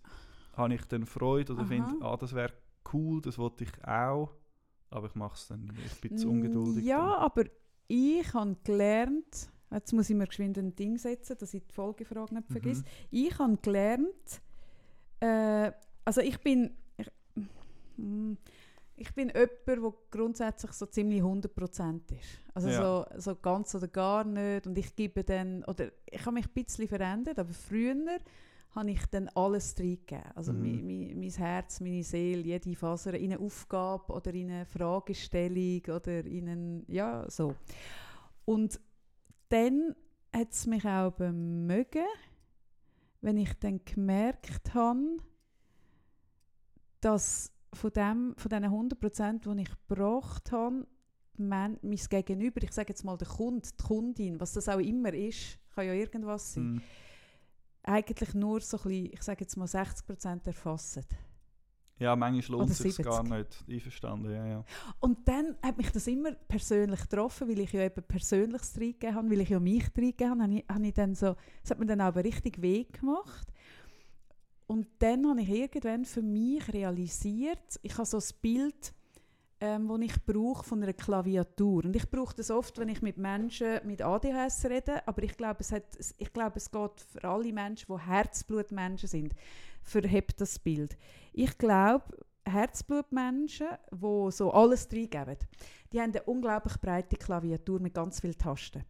[0.55, 1.67] habe ich dann Freude oder Aha.
[1.67, 2.53] finde, ah, das wäre
[2.93, 4.33] cool, das wollte ich auch.
[4.91, 5.73] Aber ich mache es dann nie.
[5.85, 6.85] Ich bin zu ungeduldig.
[6.85, 7.19] Ja, dann.
[7.19, 7.43] aber
[7.89, 12.33] ich habe gelernt, jetzt muss ich mir geschwind ein Ding setzen, dass ich die Folgefrage
[12.33, 12.83] nicht vergesse.
[12.83, 12.87] Mhm.
[13.11, 14.41] Ich habe gelernt,
[15.19, 15.73] äh,
[16.05, 17.07] also ich bin, ich,
[17.97, 18.33] mm,
[18.95, 22.39] ich bin jemand, der grundsätzlich so ziemlich 100% ist.
[22.53, 23.05] Also Ja.
[23.15, 24.67] so, so ganz oder gar nicht.
[24.67, 27.95] Und ich gebe dann, oder ich habe mich ein bisschen verändert, aber früher
[28.71, 30.31] habe ich dann alles reingegeben.
[30.35, 30.61] Also Mhm.
[30.61, 35.81] mein, mein, mein Herz, meine Seele, jede Faser in eine Aufgabe oder in eine Fragestellung
[35.87, 37.55] oder in einen, ja, so.
[38.45, 38.79] Und
[39.49, 39.95] dann
[40.33, 42.05] hat es mich auch bemögen,
[43.19, 45.17] wenn ich dann gemerkt habe,
[47.01, 50.85] dass von, dem, von diesen 100%, die ich gebracht habe,
[51.37, 55.13] mein, mein Gegenüber, ich sage jetzt mal der Kunde, die Kundin, was das auch immer
[55.13, 56.81] ist, kann ja irgendwas sein, Mhm.
[57.83, 61.05] eigentlich nur so ein bisschen, ich sage jetzt mal 60% erfassen.
[61.97, 63.37] Ja, manchmal lohnt es sich gar 70.
[63.37, 63.65] nicht.
[63.69, 64.65] Einverstanden, ja, ja.
[64.99, 69.29] Und dann hat mich das immer persönlich getroffen, weil ich ja eben Persönliches reingegeben habe,
[69.29, 71.85] weil ich ja mich reingegeben habe, habe ich, habe ich dann so, das hat mir
[71.85, 73.47] dann aber richtig weh gemacht.
[74.71, 78.93] Und dann habe ich irgendwann für mich realisiert, ich habe so das Bild,
[79.59, 81.83] ähm, das ich brauche von einer Klaviatur.
[81.83, 85.57] Und ich brauche das oft, wenn ich mit Menschen mit ADHS rede, aber ich glaube,
[85.59, 85.83] es, hat,
[86.17, 89.35] ich glaube, es geht für alle Menschen, die Herzblutmenschen sind,
[89.83, 90.97] verhebt das Bild.
[91.33, 92.05] Ich glaube,
[92.45, 95.35] Herzblutmenschen, die so alles reingeben,
[95.91, 98.85] die haben eine unglaublich breite Klaviatur mit ganz vielen Tasten.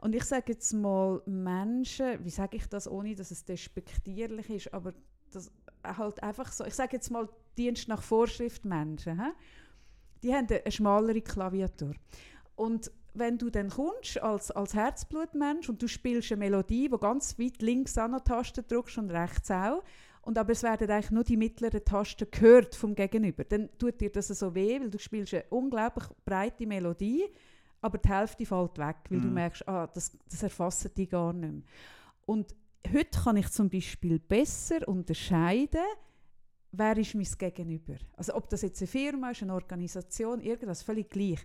[0.00, 4.72] Und ich sage jetzt mal Menschen, wie sage ich das, ohne dass es despektierlich ist,
[4.72, 4.94] aber
[5.36, 5.50] das
[5.84, 9.30] halt einfach so, ich sage jetzt mal Dienst nach Vorschrift Menschen, hä?
[10.22, 11.94] die haben eine, eine schmalere Klaviatur.
[12.56, 17.38] Und wenn du dann kommst als, als Herzblutmensch und du spielst eine Melodie, wo ganz
[17.38, 19.82] weit links an die Taste drückst und rechts auch,
[20.22, 24.10] und aber es werden eigentlich nur die mittleren Tasten gehört vom Gegenüber, dann tut dir
[24.10, 27.24] das so weh, weil du spielst eine unglaublich breite Melodie,
[27.80, 29.34] aber die Hälfte fällt weg, weil du Mhm.
[29.34, 31.62] merkst, ah, das, das erfassen die gar nicht mehr.
[32.26, 32.54] Und
[32.92, 35.84] heute kann ich zum Beispiel besser unterscheiden,
[36.72, 37.96] wer ist mein Gegenüber.
[38.16, 41.44] Also ob das jetzt eine Firma ist, eine Organisation, irgendwas, völlig gleich.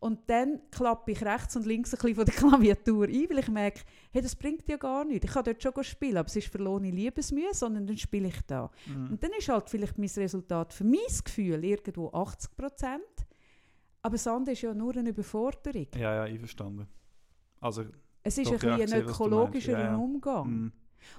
[0.00, 2.34] Und dann klappe ich rechts und links ein bisschen von der
[2.74, 5.26] Klaviatur ein, weil ich merke, hey, das bringt ja gar nichts.
[5.26, 8.68] Ich kann dort schon spielen, aber es ist verlorene Liebesmühe, sondern dann spiele ich da.
[8.86, 9.12] Mhm.
[9.12, 13.02] Und dann ist halt vielleicht mein Resultat für mein Gefühl irgendwo 80 Prozent,
[14.02, 15.86] aber das andere ist ja nur eine Überforderung.
[15.94, 16.88] Ja, ja, einverstanden.
[17.60, 17.84] Also,
[18.24, 19.72] Es ist Doch, ein, ja, ich ein ökologischer.
[19.72, 19.96] Ja, ja.
[19.96, 20.48] Umgang.
[20.48, 20.72] mm,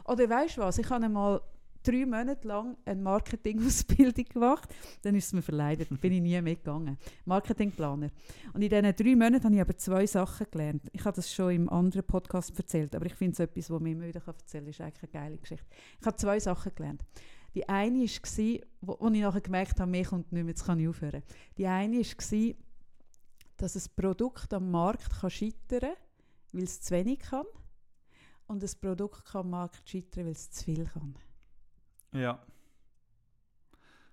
[0.05, 0.77] Oder weißt du was?
[0.77, 1.41] Ich habe einmal
[1.83, 4.73] drei Monate lang eine Marketingausbildung gemacht.
[5.01, 6.97] Dann ist es mir verleidet, bin ich nie mitgegangen.
[7.25, 8.09] Marketingplaner.
[8.53, 10.83] Und in diesen drei Monaten habe ich aber zwei Sachen gelernt.
[10.93, 13.91] Ich habe das schon im anderen Podcast erzählt, aber ich finde es etwas, was mir
[13.91, 14.69] immer wieder erzählen kann.
[14.69, 15.65] Ist eigentlich eine geile Geschichte.
[15.99, 17.03] Ich habe zwei Sachen gelernt.
[17.53, 20.79] Die eine war, wo, wo ich nachher gemerkt habe, mir kommt nicht mehr, jetzt kann
[20.79, 21.21] ich aufhören.
[21.57, 22.55] Die eine war,
[23.57, 25.95] dass ein Produkt am Markt kann scheitern kann,
[26.51, 27.45] weil es zu wenig kann.
[28.47, 31.15] Und ein Produkt kann am Markt scheitern, weil es zu viel kann.
[32.11, 32.39] ja.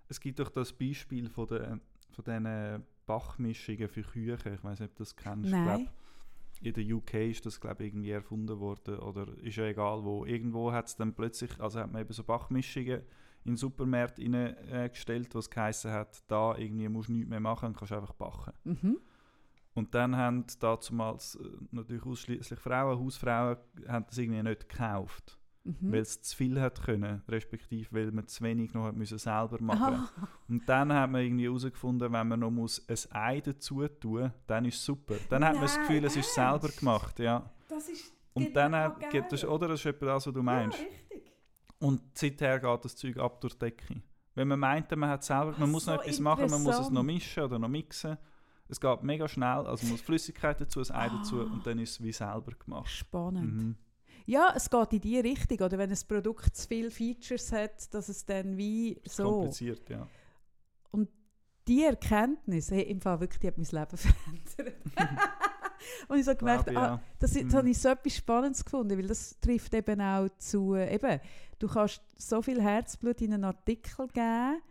[0.09, 1.79] Es gibt doch das Beispiel von, der,
[2.11, 4.55] von diesen Bachmischungen für Küche.
[4.55, 5.47] Ich weiß nicht, ob du das kennst.
[5.47, 5.89] Ich Nein.
[6.63, 10.25] in der UK ist das glaube ich irgendwie erfunden worden oder ist ja egal wo.
[10.25, 13.03] Irgendwo hat es dann plötzlich, also hat man eben so Bachmischungen
[13.45, 17.93] in den Supermarkt reingestellt, was geheißen hat, da irgendwie musst du nichts mehr machen, kannst
[17.93, 18.53] einfach backen.
[18.65, 18.99] Mhm.
[19.75, 23.57] Und dann haben damals äh, natürlich ausschließlich Frauen, Hausfrauen,
[23.87, 25.93] haben das irgendwie nicht gekauft, Mhm.
[25.93, 29.59] weil es zu viel hat können, respektive weil man zu wenig noch hat müssen selber
[29.61, 29.95] machen.
[29.95, 30.29] Aha.
[30.49, 34.65] Und dann hat man irgendwie herausgefunden, wenn man noch muss ein Ei dazu tun, dann
[34.65, 35.17] ist es super.
[35.29, 37.49] Dann hat man das Nein, Gefühl, es ist selber gemacht, ja.
[37.69, 40.79] Das ist Und dann hat, gibt es, oder das ist etwa das, was du meinst.
[40.79, 41.33] Ja, richtig.
[41.79, 44.03] Und seither geht das Zeug ab durch die Decke.
[44.35, 47.03] Wenn man meint, man hat selber, man muss noch etwas machen, man muss es noch
[47.03, 48.17] mischen oder noch mixen.
[48.71, 51.53] Es geht mega schnell, also man muss Flüssigkeit dazu, ein Ei dazu Ah.
[51.53, 52.89] und dann ist es wie selber gemacht.
[52.89, 53.55] Spannend.
[53.57, 53.77] Mhm.
[54.27, 55.59] Ja, es geht in die Richtung.
[55.61, 59.25] Oder wenn ein Produkt zu viele Features hat, dass es dann wie so...
[59.31, 60.07] kompliziert, ja.
[61.69, 63.97] Die Erkenntnis, hey, im Fall wirklich, die hat mein Leben
[64.57, 64.77] verändert.
[66.09, 67.03] Und ich so gemerkt, ich, ah, ja.
[67.19, 67.45] Das, Mhm.
[67.49, 71.21] das habe ich so etwas Spannendes gefunden, weil das trifft eben auch zu, eben,
[71.59, 74.63] du kannst so viel Herzblut in einen Artikel geben,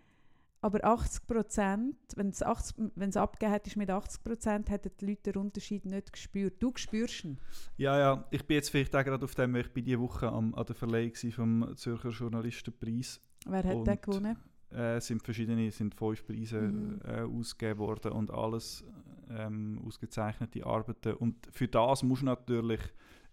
[0.62, 4.92] aber 80 Prozent, wenn es 80 wenn es abgegeben hat, ist mit 80 Prozent, hätten
[5.00, 6.62] die Leute den Unterschied nicht gespürt.
[6.62, 7.40] Du spürst ihn.
[7.78, 10.28] Ja, ja, ich bin jetzt vielleicht auch gerade auf dem, weil ich bin diese Woche
[10.30, 13.22] am, an der Verleihung vom Zürcher Journalistenpreis.
[13.48, 14.38] Wer hat Und- den gewonnen?
[14.72, 17.00] Äh, es sind verschiedene, sind fünf Preise Mhm.
[17.04, 18.84] äh, ausgegeben worden und alles
[19.32, 21.14] ähm, ausgezeichnete Arbeiten.
[21.14, 22.80] Und für das muss natürlich,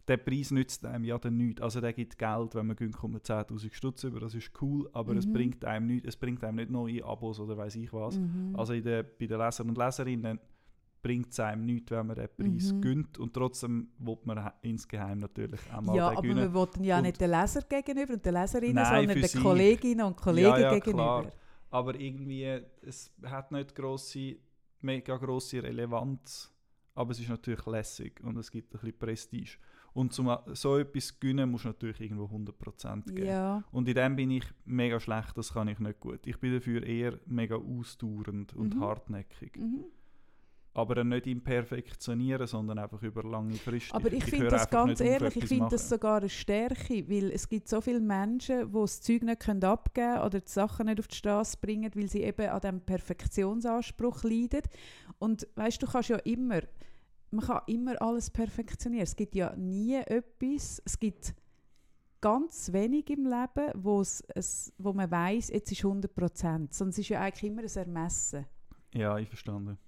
[0.09, 1.61] der Preis nützt einem ja dann nichts.
[1.61, 5.15] Also der gibt Geld, wenn man gönnt, kommt 10'000 Stutz über, das ist cool, aber
[5.17, 5.33] es Mhm.
[5.33, 8.19] bringt einem nichts, es bringt einem nicht neue Abos oder weiß ich was.
[8.19, 8.55] Mhm.
[8.57, 10.39] Also in der, bei den Lesern und Leserinnen
[11.03, 12.81] bringt es einem nichts, wenn man den Preis Mhm.
[12.81, 16.37] gönnt und trotzdem will man insgeheim natürlich auch mal ja, aber gönnen.
[16.39, 19.43] wir wollten ja Und- nicht den Leser gegenüber und den Leserinnen, Nein, sondern den.
[19.43, 21.21] Kolleginnen und Kollegen Ja, ja, gegenüber.
[21.23, 21.33] klar.
[21.71, 22.45] aber irgendwie,
[22.83, 24.37] es hat nicht grosse,
[24.81, 26.53] mega grosse Relevanz,
[26.95, 29.59] aber es ist natürlich lässig und es gibt ein bisschen Prestige.
[29.97, 33.27] Und zum so etwas zu gewinnen, musst du natürlich irgendwo 100% geben.
[33.27, 33.65] Ja.
[33.73, 36.27] Und in dem bin ich mega schlecht, das kann ich nicht gut.
[36.27, 38.81] Ich bin dafür eher mega ausdauernd und Mhm.
[38.81, 39.57] hartnäckig.
[39.57, 39.87] Mhm.
[40.75, 43.95] Aber dann nicht im Perfektionieren, sondern einfach über lange Frist.
[43.95, 47.31] Aber ich, finde höre das ganz auf, ehrlich, ich finde das sogar eine Stärke, weil
[47.31, 50.85] es gibt so viele Menschen, die das Zeug nicht können abgeben können oder die Sachen
[50.85, 54.61] nicht auf die Straße bringen, weil sie eben an diesem Perfektionsanspruch leiden.
[55.19, 56.61] Und weißt du, kannst ja immer,
[57.37, 59.05] man kann immer alles perfektionieren.
[59.05, 61.35] Es gibt ja nie etwas, es gibt
[62.21, 66.75] ganz wenig im Leben, wo, es, wo man weiß, jetzt ist 100 Prozent.
[66.75, 68.47] Sondern es ist ja eigentlich immer ein Ermessen.
[68.95, 69.79] Ja, ich verstanden.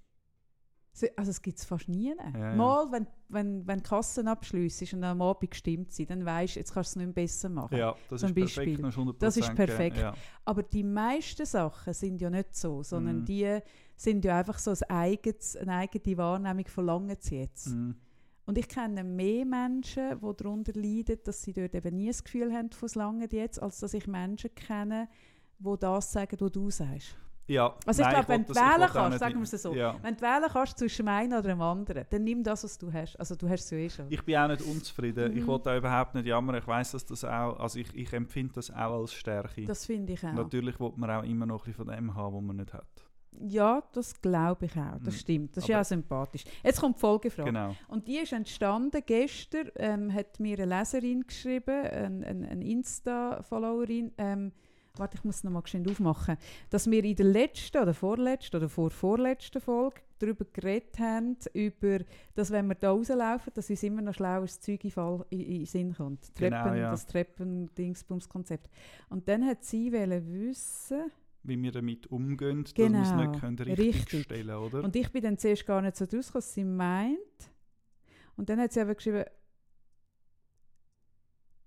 [1.15, 2.13] Also es gibt es fast nie.
[2.33, 2.55] ja.
[2.55, 6.59] Mal, wenn, wenn, wenn die Kassenabschluss ist und am Abend gestimmt sind, dann weisst du,
[6.59, 7.77] jetzt kannst du es nicht mehr besser machen.
[7.77, 8.81] Ja, das Zum ist perfekt.
[8.81, 9.03] Beispiel.
[9.03, 9.97] 100% Das ist perfekt.
[9.97, 10.13] Ja.
[10.43, 13.25] Aber die meisten Sachen sind ja nicht so, sondern Mhm.
[13.25, 13.59] die
[13.99, 17.67] sind ja einfach so ein eigenes, eine eigene Wahrnehmung von lange jetzt.
[17.67, 17.95] Mhm.
[18.45, 22.51] Und ich kenne mehr Menschen, die darunter leiden, dass sie dort eben nie das Gefühl
[22.53, 25.07] haben von lange jetzt, als dass ich Menschen kenne,
[25.59, 27.15] die das sagen, was du sagst.
[27.45, 29.73] Ja, Also ich glaube, wenn du ich wählen kannst, sagen wir es so.
[29.73, 29.95] Ja.
[30.03, 32.93] Wenn du wählen kannst zwischen dem einen oder dem anderen, dann nimm das, was du
[32.93, 33.15] hast.
[33.19, 34.05] Also du hast es ja eh schon.
[34.09, 35.35] Ich bin auch nicht unzufrieden.
[35.35, 35.47] Ich Mhm.
[35.47, 36.55] wollte auch überhaupt nicht jammern.
[36.57, 39.65] Ich weiß, dass das auch, also ich, ich empfinde das auch als Stärke.
[39.65, 40.31] das finde ich auch.
[40.33, 42.98] Natürlich will man auch immer noch ein bisschen von dem haben, was man nicht hat.
[43.41, 44.97] Ja, das glaube ich auch.
[45.03, 45.19] Das Mhm.
[45.19, 45.51] stimmt.
[45.57, 46.43] Das ist Aber- ja auch sympathisch.
[46.63, 47.49] Jetzt kommt die Folgefrage.
[47.51, 47.75] Genau.
[47.87, 54.11] Und die ist entstanden gestern, ähm, hat mir eine Leserin geschrieben, eine ein, ein Insta-Followerin,
[54.17, 54.51] ähm,
[54.97, 56.35] warte, ich muss es nochmal schnell aufmachen,
[56.69, 61.99] dass wir in der letzten oder vorletzten oder vorvorletzten Folge darüber geredet haben, über,
[62.35, 65.57] dass wenn wir da rauslaufen, dass uns immer noch schlaues Zeug in, Fall, in, in
[65.59, 66.29] den Sinn kommt.
[66.35, 66.91] Genau, Treppen, ja.
[66.91, 68.69] Das Treppen-Dingsbums-Konzept.
[69.09, 71.11] Und dann hat sie wollen wissen,
[71.43, 74.23] Wie wir damit umgehen, dass Genau, wir es nicht können richtig, richtig.
[74.23, 74.83] stellen oder?
[74.83, 77.17] Und ich bin dann zuerst gar nicht so draus, was sie meint.
[78.35, 79.23] Und dann hat sie aber geschrieben,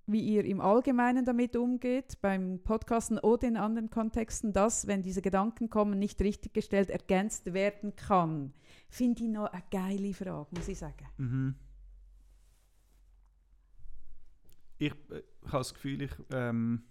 [0.06, 5.22] wie ihr im Allgemeinen damit umgeht, beim Podcasten oder in anderen Kontexten, dass, wenn diese
[5.22, 8.52] Gedanken kommen, nicht richtig gestellt ergänzt werden kann.
[8.88, 11.06] Finde ich noch eine geile Frage, muss ich sagen.
[11.16, 11.54] Mhm.
[14.78, 16.82] Ich, äh, ich habe das Gefühl, ich ähm,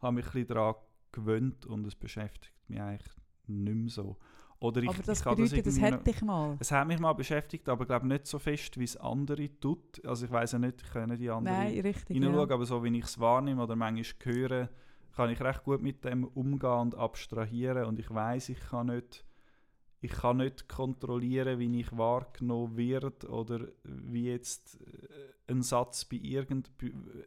[0.00, 0.74] habe mich ein bisschen daran
[1.12, 3.12] gewöhnt und es beschäftigt mich eigentlich
[3.46, 4.16] nicht mehr so.
[4.58, 6.56] Oder ich, aber das ich bedeutet, das irgendwie noch- hätte ich mal.
[6.60, 10.04] Es hat mich mal beschäftigt, aber glaube nicht so fest, wie es andere tut.
[10.04, 12.14] Also ich weiß ja nicht, ich kann nicht die anderen Nein, richtig.
[12.14, 12.54] hineinschauen, Ja.
[12.54, 14.68] aber so wie ich es wahrnehme oder manchmal höre,
[15.16, 19.24] kann ich recht gut mit dem umgehen und abstrahieren und ich weiß, ich kann nicht
[20.02, 25.09] ich kann nicht kontrollieren, wie ich wahrgenommen wird oder wie jetzt äh,
[25.50, 26.70] ein Satz bei irgend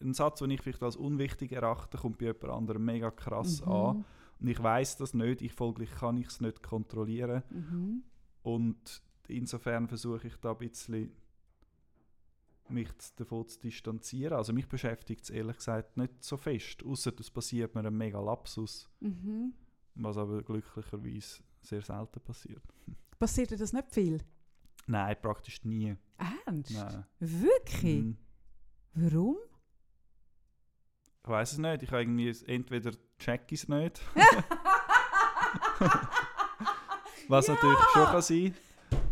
[0.01, 3.97] ein Satz, den ich vielleicht als unwichtig erachte, kommt bei jemand anderem mega krass an
[3.97, 4.05] Mhm.
[4.39, 8.03] und ich weiß das nicht, ich folglich kann ich es nicht kontrollieren Mhm.
[8.43, 11.11] und insofern versuche ich da ein bisschen
[12.69, 14.33] mich davon zu distanzieren.
[14.37, 18.19] Also mich beschäftigt es ehrlich gesagt nicht so fest, außer es passiert mir ein mega
[18.19, 19.53] Lapsus, Mhm.
[19.95, 22.63] was aber glücklicherweise sehr selten passiert.
[23.19, 24.19] Passiert dir das nicht viel?
[24.87, 25.95] Nein, praktisch nie.
[26.17, 26.71] Ernst?
[26.71, 27.05] Nein.
[27.19, 28.03] Wirklich?
[28.03, 28.17] Mhm.
[28.93, 29.37] Warum?
[31.23, 31.83] Ich weiß es nicht.
[31.83, 34.01] Ich habe irgendwie entweder check ich es nicht,
[37.29, 38.53] was natürlich schon kann sein.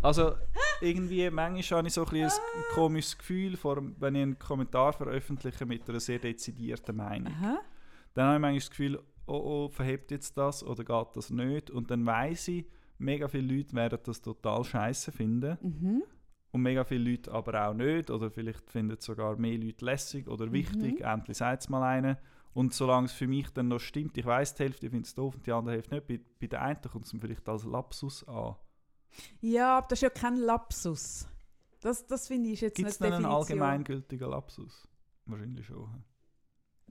[0.01, 0.33] Also
[0.81, 2.31] irgendwie manchmal habe ich so ein, ein
[2.73, 3.57] komisches Gefühl,
[3.99, 7.33] wenn ich einen Kommentar veröffentliche mit einer sehr dezidierten Meinung.
[7.33, 7.61] Aha.
[8.13, 11.69] Dann habe ich manchmal das Gefühl, oh oh, verhebt jetzt das oder geht das nicht?
[11.69, 12.65] Und dann weiß ich,
[12.97, 15.57] mega viele Leute werden das total scheiße finden.
[15.61, 16.03] Mhm.
[16.51, 18.09] Und mega viele Leute aber auch nicht.
[18.09, 20.99] Oder vielleicht finden es sogar mehr Leute lässig oder wichtig.
[20.99, 21.05] Mhm.
[21.05, 22.17] Endlich sagt es mal einer.
[22.53, 25.35] Und solange es für mich dann noch stimmt, ich weiß die Hälfte findet es doof
[25.35, 28.27] und die andere Hälfte nicht, bei, bei der einen kommt es mir vielleicht als Lapsus
[28.27, 28.55] an.
[29.39, 31.27] Ja, aber das ist ja kein Lapsus.
[31.79, 33.61] Das, das finde ich jetzt Gibt es nicht dann einen Definition.
[33.61, 34.87] allgemeingültigen Lapsus?
[35.25, 35.93] Wahrscheinlich schon.
[35.93, 36.03] hm.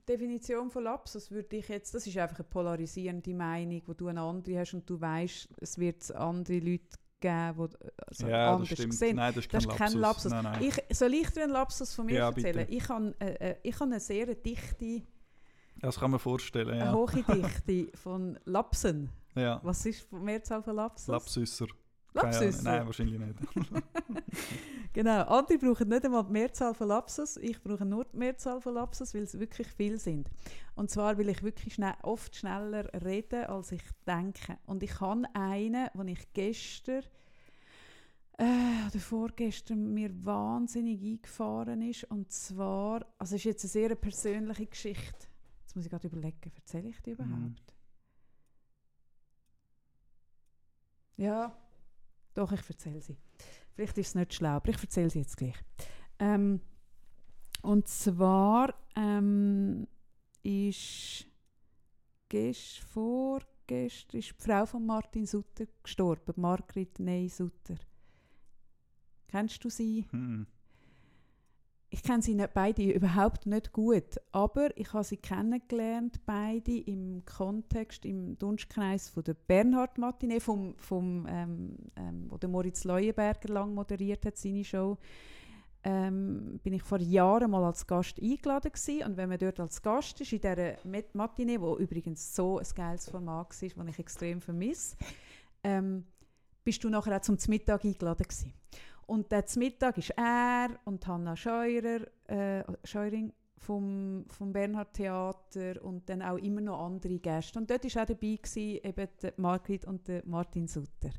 [0.07, 4.21] Definition von Lapsus würde ich jetzt, das ist einfach eine polarisierende Meinung, wo du eine
[4.21, 8.93] andere hast und du weißt, es wird andere Leute geben, die also ja, anders stimmt.
[8.95, 9.15] sehen.
[9.15, 10.31] Nein, das ist Das kein ist kein Lapsus.
[10.31, 10.31] Lapsus.
[10.31, 10.63] Nein, nein.
[10.89, 12.57] Ich, soll ich dir einen Lapsus von mir Ja, erzählen?
[12.67, 12.71] bitte.
[12.71, 15.03] Ich habe äh, äh, ich habe eine sehr dichte,
[15.79, 16.93] das kann man vorstellen, eine ja.
[16.93, 19.09] hohe Dichte von Lapsen.
[19.35, 19.59] ja.
[19.63, 21.07] Was ist die Mehrzahl von Lapsus?
[21.07, 21.67] Lapsüsser.
[22.13, 22.63] Lapsüsser.
[22.63, 23.39] Nein, wahrscheinlich nicht.
[24.93, 28.73] Genau, andere brauchen nicht einmal die Mehrzahl von Lapsus, ich brauche nur die Mehrzahl von
[28.73, 30.29] Lapsus, weil es wirklich viel sind.
[30.75, 34.57] Und zwar will ich wirklich schnell, oft schneller reden, als ich denke.
[34.65, 37.03] Und ich habe einen, den ich gestern
[38.37, 42.03] äh, oder vorgestern mir wahnsinnig eingefahren ist.
[42.05, 45.27] Und zwar, also es ist jetzt eine sehr persönliche Geschichte.
[45.61, 47.31] Jetzt muss ich gerade überlegen, erzähle ich die überhaupt?
[47.37, 47.55] Mhm.
[51.15, 51.55] Ja,
[52.33, 53.17] doch, ich erzähle sie.
[53.73, 55.55] Vielleicht ist es nicht schlau, aber ich erzähle sie jetzt gleich.
[56.19, 56.61] Ähm,
[57.61, 59.87] und zwar ähm,
[60.43, 61.27] ist
[62.29, 67.75] gest, vorgestern ist die Frau von Martin Sutter gestorben, Margrit Ney Sutter.
[69.27, 70.05] Kennst du sie?
[70.11, 70.47] Hm.
[71.93, 77.25] Ich kenne sie nicht, beide überhaupt nicht gut, aber ich habe sie kennengelernt, beide im
[77.25, 83.49] Kontext, im Dunstkreis von der Bernhard Matinee, vom, vom, ähm, ähm, wo der Moritz Leuenberger
[83.49, 84.97] lang moderiert hat, seine Show.
[85.83, 89.03] Ähm, bin ich vor Jahren mal als Gast eingeladen gewesen.
[89.05, 90.75] und wenn man dort als Gast ist, in dieser
[91.11, 94.95] Matinee, wo übrigens so ein geiles Format war, das ich extrem vermisse,
[95.61, 96.05] ähm,
[96.63, 98.53] bist du nachher auch zum Mittag eingeladen gewesen.
[99.11, 105.83] Und der zum Mittag ist er und Hanna Scheurer, äh, Scheuring vom, vom Bernhard Theater
[105.83, 107.59] und dann auch immer noch andere Gäste.
[107.59, 111.09] Und dort war auch dabei gewesen, eben Margrit und der Martin Sutter.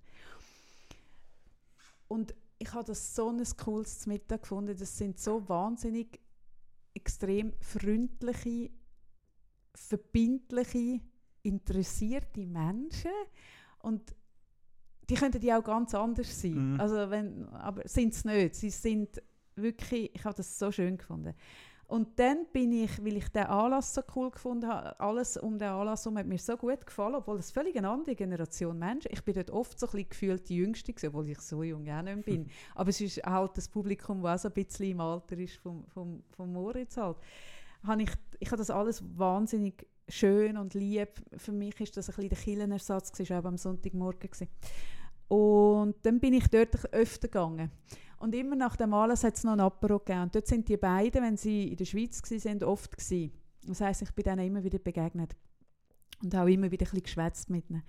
[2.09, 4.75] Und ich habe das so ein cooles Mittag gefunden.
[4.75, 6.19] Das sind so wahnsinnig
[6.95, 8.71] extrem freundliche,
[9.75, 11.03] verbindliche,
[11.43, 13.11] interessierte Menschen.
[13.81, 14.15] Und
[15.09, 16.75] die könnten ja auch ganz anders sein.
[16.75, 16.81] Mhm.
[16.81, 18.55] Also wenn, aber sind es nicht.
[18.55, 19.23] Sie sind
[19.57, 21.35] wirklich, ich habe das so schön gefunden.
[21.93, 25.69] Und dann bin ich, weil ich den Anlass so cool gefunden habe, alles um den
[25.69, 29.11] Anlass herum hat mir so gut gefallen, obwohl es völlig eine andere Generation Menschen.
[29.13, 31.87] Ich bin dort oft so ein bisschen gefühlt die Jüngste gewesen, obwohl ich so jung
[31.91, 32.49] auch nicht bin.
[32.75, 35.85] Aber es ist halt das Publikum, das auch so ein bisschen im Alter ist vom,
[35.89, 37.19] vom, vom Moritz halt.
[37.87, 41.11] Habe ich, ich habe das alles wahnsinnig schön und lieb.
[41.37, 44.31] Für mich ist das ein bisschen der Killenersatz, das war auch am Sonntagmorgen.
[44.31, 44.49] Gewesen.
[45.29, 47.71] Und dann bin ich dort öfter gegangen.
[48.19, 50.23] Und immer nach dem Anlass hat es noch ein Apero gegeben.
[50.23, 53.33] Und dort sind die beiden, wenn sie in der Schweiz waren, oft gewesen.
[53.67, 55.35] Das heisst, ich bin denen immer wieder begegnet.
[56.23, 57.83] Und auch immer wieder ein bisschen geschwätzt mit ihnen.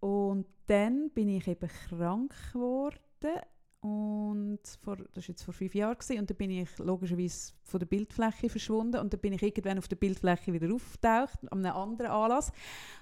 [0.00, 3.40] Und dann bin ich eben krank geworden.
[3.80, 5.96] Und vor, das war jetzt vor fünf Jahren.
[5.96, 8.98] Gewesen, und dann bin ich logischerweise von der Bildfläche verschwunden.
[9.00, 12.50] Und dann bin ich irgendwann auf der Bildfläche wieder aufgetaucht, an einem anderen Anlass.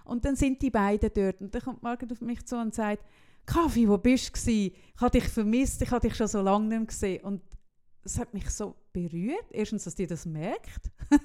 [0.05, 1.41] Und dann sind die beiden dort.
[1.41, 3.05] Und dann kommt Margaret auf mich zu und sagt,
[3.47, 4.51] Kaffee, wo bist du?
[4.51, 7.25] Ich habe dich vermisst, ich habe dich schon so lange nicht mehr gesehen.
[7.25, 7.43] Und
[8.05, 9.47] es hat mich so berührt.
[9.51, 10.91] Erstens, dass die das merkt.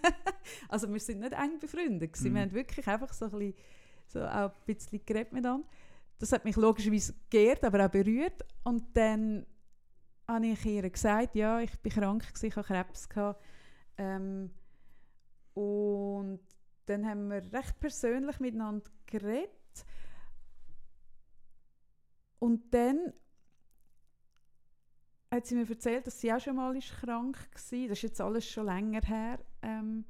[0.69, 2.19] also wir sind nicht eng befreundet.
[2.21, 2.33] Mhm.
[2.33, 3.53] Wir haben wirklich einfach so ein bisschen,
[4.07, 5.67] so auch ein bisschen geredet miteinander.
[6.21, 8.45] Das hat mich logischerweise geehrt, aber auch berührt.
[8.63, 9.43] Und dann
[10.27, 13.09] habe ich ihr gesagt, ja, ich bin krank, gewesen, ich hatte Krebs.
[13.97, 14.51] Ähm,
[15.55, 16.41] und
[16.85, 19.49] dann haben wir recht persönlich miteinander geredet.
[22.37, 23.13] Und dann
[25.31, 27.87] hat sie mir erzählt, dass sie auch schon mal krank war.
[27.87, 29.39] Das ist jetzt alles schon länger her.
[29.63, 30.05] Ähm,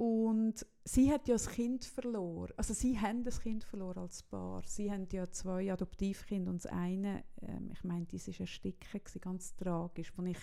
[0.00, 2.54] und sie hat ja das Kind verloren.
[2.56, 4.62] Also sie haben das Kind verloren als Paar.
[4.64, 9.54] Sie haben ja zwei Adoptivkinder und das eine, ähm, ich meine, das war ersticken, ganz
[9.56, 10.10] tragisch.
[10.16, 10.38] Als ich,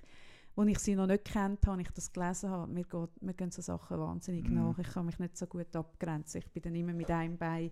[0.56, 3.50] als ich sie noch nicht kennt habe, ich das gelesen habe, mir, geht, mir gehen
[3.50, 4.54] so Sachen wahnsinnig mm.
[4.54, 4.78] nach.
[4.78, 6.38] Ich kann mich nicht so gut abgrenzen.
[6.38, 7.72] Ich bin dann immer mit einem Bein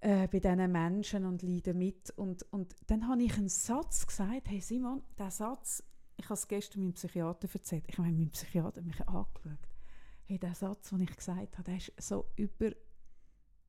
[0.00, 2.10] äh, bei diesen Menschen und leide mit.
[2.16, 5.84] Und, und dann habe ich einen Satz gesagt, hey Simon, der Satz,
[6.16, 9.75] ich habe es gestern meinem Psychiater erzählt, ich meine, mein Psychiater hat mich angeschaut.
[10.28, 12.72] Hey, der Satz, den ich gesagt habe, der war so über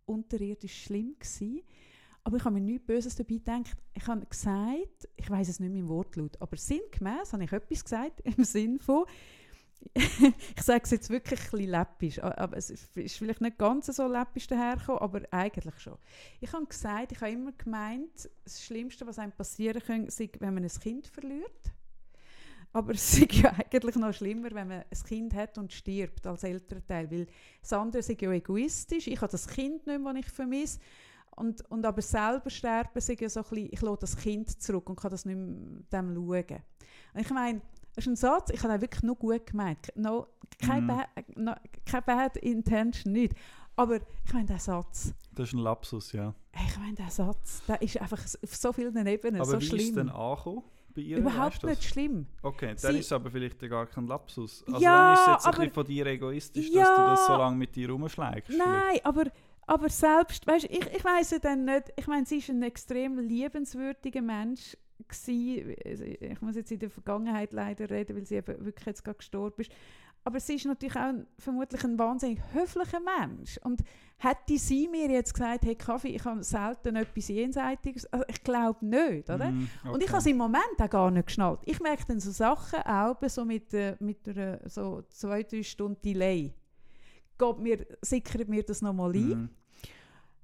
[0.05, 1.61] unterirdisch schlimm gewesen.
[2.23, 3.77] Aber ich habe mir nichts Böses dabei gedacht.
[3.93, 7.83] Ich habe gesagt, ich weiß es nicht mehr im Wortlaut, aber sinngemäß habe ich etwas
[7.83, 9.05] gesagt im Sinn von,
[9.93, 14.47] ich sage es jetzt wirklich ein läppisch, aber es ist vielleicht nicht ganz so läppisch
[14.47, 15.97] dahergekommen, aber eigentlich schon.
[16.41, 20.53] Ich habe gesagt, ich habe immer gemeint, das Schlimmste, was einem passieren kann, ist, wenn
[20.53, 21.71] man ein Kind verliert.
[22.73, 26.43] Aber es ist ja eigentlich noch schlimmer, wenn man ein Kind hat und stirbt als
[26.43, 27.27] Elternteil, weil
[27.61, 29.07] das andere ist ja egoistisch.
[29.07, 30.79] Ich habe das Kind nicht mehr, das ich vermisse.
[31.35, 34.89] Und, und aber selber sterben, ist ja so ein bisschen, ich lasse das Kind zurück
[34.89, 36.63] und kann das nicht mehr dem schauen.
[37.13, 37.61] Und ich meine,
[37.93, 39.91] das ist ein Satz, ich habe ihn wirklich nur gut gemeint.
[39.95, 40.27] No,
[40.59, 40.87] kein, mm.
[40.87, 41.53] bad, no,
[41.85, 43.33] kein bad intention, nicht.
[43.75, 45.13] Aber ich meine, der Satz.
[45.33, 46.33] Das ist ein Lapsus, ja.
[46.65, 49.71] Ich meine, der Satz, der ist einfach auf so vielen Ebenen aber so schlimm.
[49.71, 50.63] Aber wie ist denn angekommen?
[50.97, 52.25] Bei ihr, Überhaupt nicht schlimm.
[52.41, 54.63] Okay, dann Sie, ist aber vielleicht gar kein Lapsus.
[54.65, 57.01] Also ja, dann ist es jetzt aber, ein bisschen von dir egoistisch, ja, dass du
[57.03, 58.57] das so lange mit dir rumschlägst.
[58.57, 59.25] Nein, aber,
[59.67, 63.19] aber selbst, weißt, ich, ich weiß ja dann nicht, ich meine, sie ist ein extrem
[63.19, 64.75] liebenswürdiger Mensch
[65.07, 65.75] gewesen.
[65.85, 69.19] Also, ich muss jetzt in der Vergangenheit leider reden, weil sie eben wirklich jetzt gerade
[69.19, 69.71] gestorben ist.
[70.27, 73.57] Aber sie ist natürlich auch ein, vermutlich ein wahnsinnig höflicher Mensch.
[73.63, 73.81] Und
[74.17, 78.85] hätte sie mir jetzt gesagt, hey Kaffee, ich habe selten etwas Jenseitiges, also ich glaube
[78.85, 79.49] nicht, oder?
[79.49, 79.93] Mm, okay.
[79.93, 81.61] Und ich habe es im Moment auch gar nicht geschnallt.
[81.63, 86.01] Ich merke dann so Sachen auch so mit, äh, mit einer so zwei, drei Stunden
[86.01, 86.53] Delay.
[87.37, 89.29] Geht mir, sickert mir das nochmal ein.
[89.29, 89.49] Mm.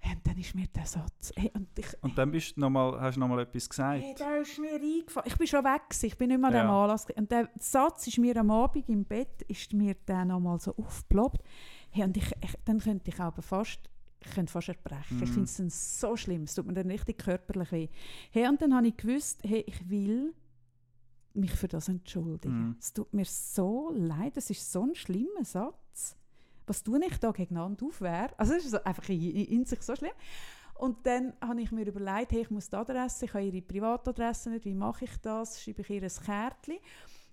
[0.06, 1.32] Hey, und dann ist mir der Satz.
[1.34, 4.04] Hey, und, ich, und dann bist du noch mal, hast du nochmal etwas gesagt?
[4.04, 5.28] Hey, der ist mir eingefallen.
[5.30, 6.06] Ich bin schon weg, gewesen.
[6.08, 6.62] ich bin nicht mehr ja.
[6.62, 7.06] dem Anlass.
[7.16, 11.42] Und der Satz ist mir am Abend im Bett, ist mir dann nochmal so aufgeploppt.
[11.90, 13.80] Hey, und ich, ich, dann könnte ich aber fast,
[14.20, 15.20] ich könnte fast erbrechen.
[15.20, 15.24] Mm.
[15.24, 15.48] Ich mhm.
[15.48, 17.88] finde es so schlimm, es tut mir dann richtig körperlich weh.
[18.32, 20.34] Hey, und dann habe ich gewusst, hey, ich will
[21.34, 22.72] mich für das entschuldigen.
[22.72, 22.76] Mm.
[22.78, 26.18] Es tut mir so leid, das ist so ein schlimmer Satz
[26.66, 28.30] was tue ich da gegeneinander aufwehr?
[28.38, 30.12] Also das ist einfach in, in, sich so schlimm.
[30.76, 34.50] Und dann habe ich mir überlegt, hey, ich muss die Adresse, ich habe ihre Privatadresse
[34.50, 35.62] nicht, wie mache ich das?
[35.62, 36.78] Schreibe ich ihr ein Kärtchen?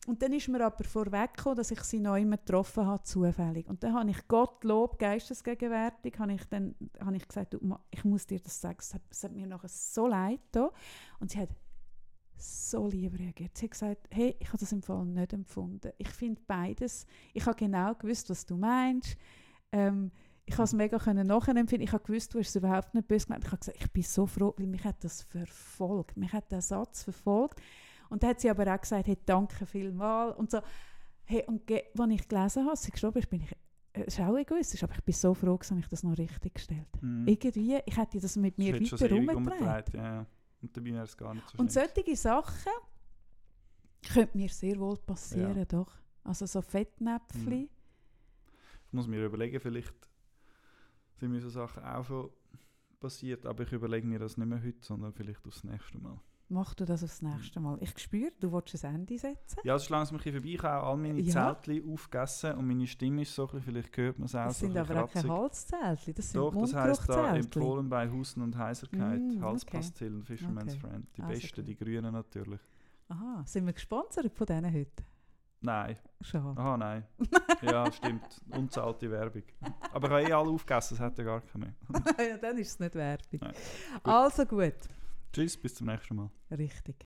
[0.06, 3.68] Und dann ist mir aber vorweggekommen, dass ich sie noch immer getroffen habe, zufällig.
[3.68, 6.74] Und dann habe ich Gottlob, geistesgegenwärtig, habe ich, dann,
[7.04, 7.56] habe ich gesagt,
[7.90, 10.70] ich muss dir das sagen, es hat, es hat mir nachher so leid da.
[11.18, 11.50] Und sie hat
[12.40, 13.56] so lieb reagiert.
[13.56, 15.92] Sie hat gesagt, hey, ich habe das im Fall nicht empfunden.
[15.98, 19.16] Ich finde beides, ich habe genau gewusst, was du meinst.
[19.72, 20.10] Ähm,
[20.46, 21.86] ich habe es mega können nachempfinden.
[21.86, 23.44] Ich habe gewusst, du hast es überhaupt nicht böse gemeint.
[23.44, 26.16] Ich habe gesagt, ich bin so froh, weil mich hat das verfolgt.
[26.16, 27.60] Mich hat der Satz verfolgt.
[28.08, 30.36] Und dann hat sie aber auch gesagt, hey, danke vielmals.
[30.36, 30.60] Und so,
[31.24, 33.52] hey, und als ich gelesen habe, sie gestorben ist, bin ich
[33.92, 36.54] äh, es ist auch egoistisch, aber ich bin so froh, dass ich das noch richtig
[36.54, 37.26] gestellt mhm.
[37.26, 39.94] Irgendwie, ich hätte das mit mir das weiter rumgetragen.
[39.94, 40.26] Ja, ja.
[40.62, 42.72] Und dabei wäre es gar nicht so Und solche Sachen
[44.12, 45.64] könnten mir sehr wohl passieren, ja.
[45.64, 45.92] doch.
[46.24, 47.68] Also so Fettnäpfchen.
[48.86, 49.94] Ich muss mir überlegen, vielleicht
[51.18, 52.30] sind mir so Sachen auch schon
[52.98, 56.20] passiert, aber ich überlege mir das nicht mehr heute, sondern vielleicht aufs nächste Mal.
[56.52, 57.78] Mach du das aufs nächste Mal.
[57.80, 59.60] Ich spüre, du willst ein Ende setzen.
[59.62, 60.48] Ja, es ist langsam ein bisschen vorbei.
[60.54, 61.54] Ich habe auch all meine Ja.
[61.62, 64.76] Zeltchen aufgegessen und meine Stimme ist so vielleicht hört man es auch Das so sind
[64.76, 65.28] aber auch keine.
[65.28, 69.40] Halszeltchen, das sind Doch, das heisst da empfohlen bei Husten und Heiserkeit, Mm, okay.
[69.42, 70.80] Halspastillen, Fisherman's Okay.
[70.80, 71.06] Friend.
[71.16, 71.68] Die Also besten, gut.
[71.68, 72.60] die grünen natürlich.
[73.08, 75.04] Aha, sind wir gesponsert von denen heute?
[75.62, 76.58] Nein, Schade.
[76.60, 77.04] aha, nein.
[77.62, 78.40] ja, stimmt.
[78.56, 79.42] Unzahlte Werbung.
[79.92, 81.74] Aber ich habe eh alle aufgegessen, es hat ja gar keine mehr.
[82.30, 83.38] ja, dann ist es nicht Werbung.
[83.40, 83.52] Nein.
[84.02, 84.74] Also gut.
[85.32, 86.30] Tschüss, bis zum nächsten Mal.
[86.50, 87.09] Richtig.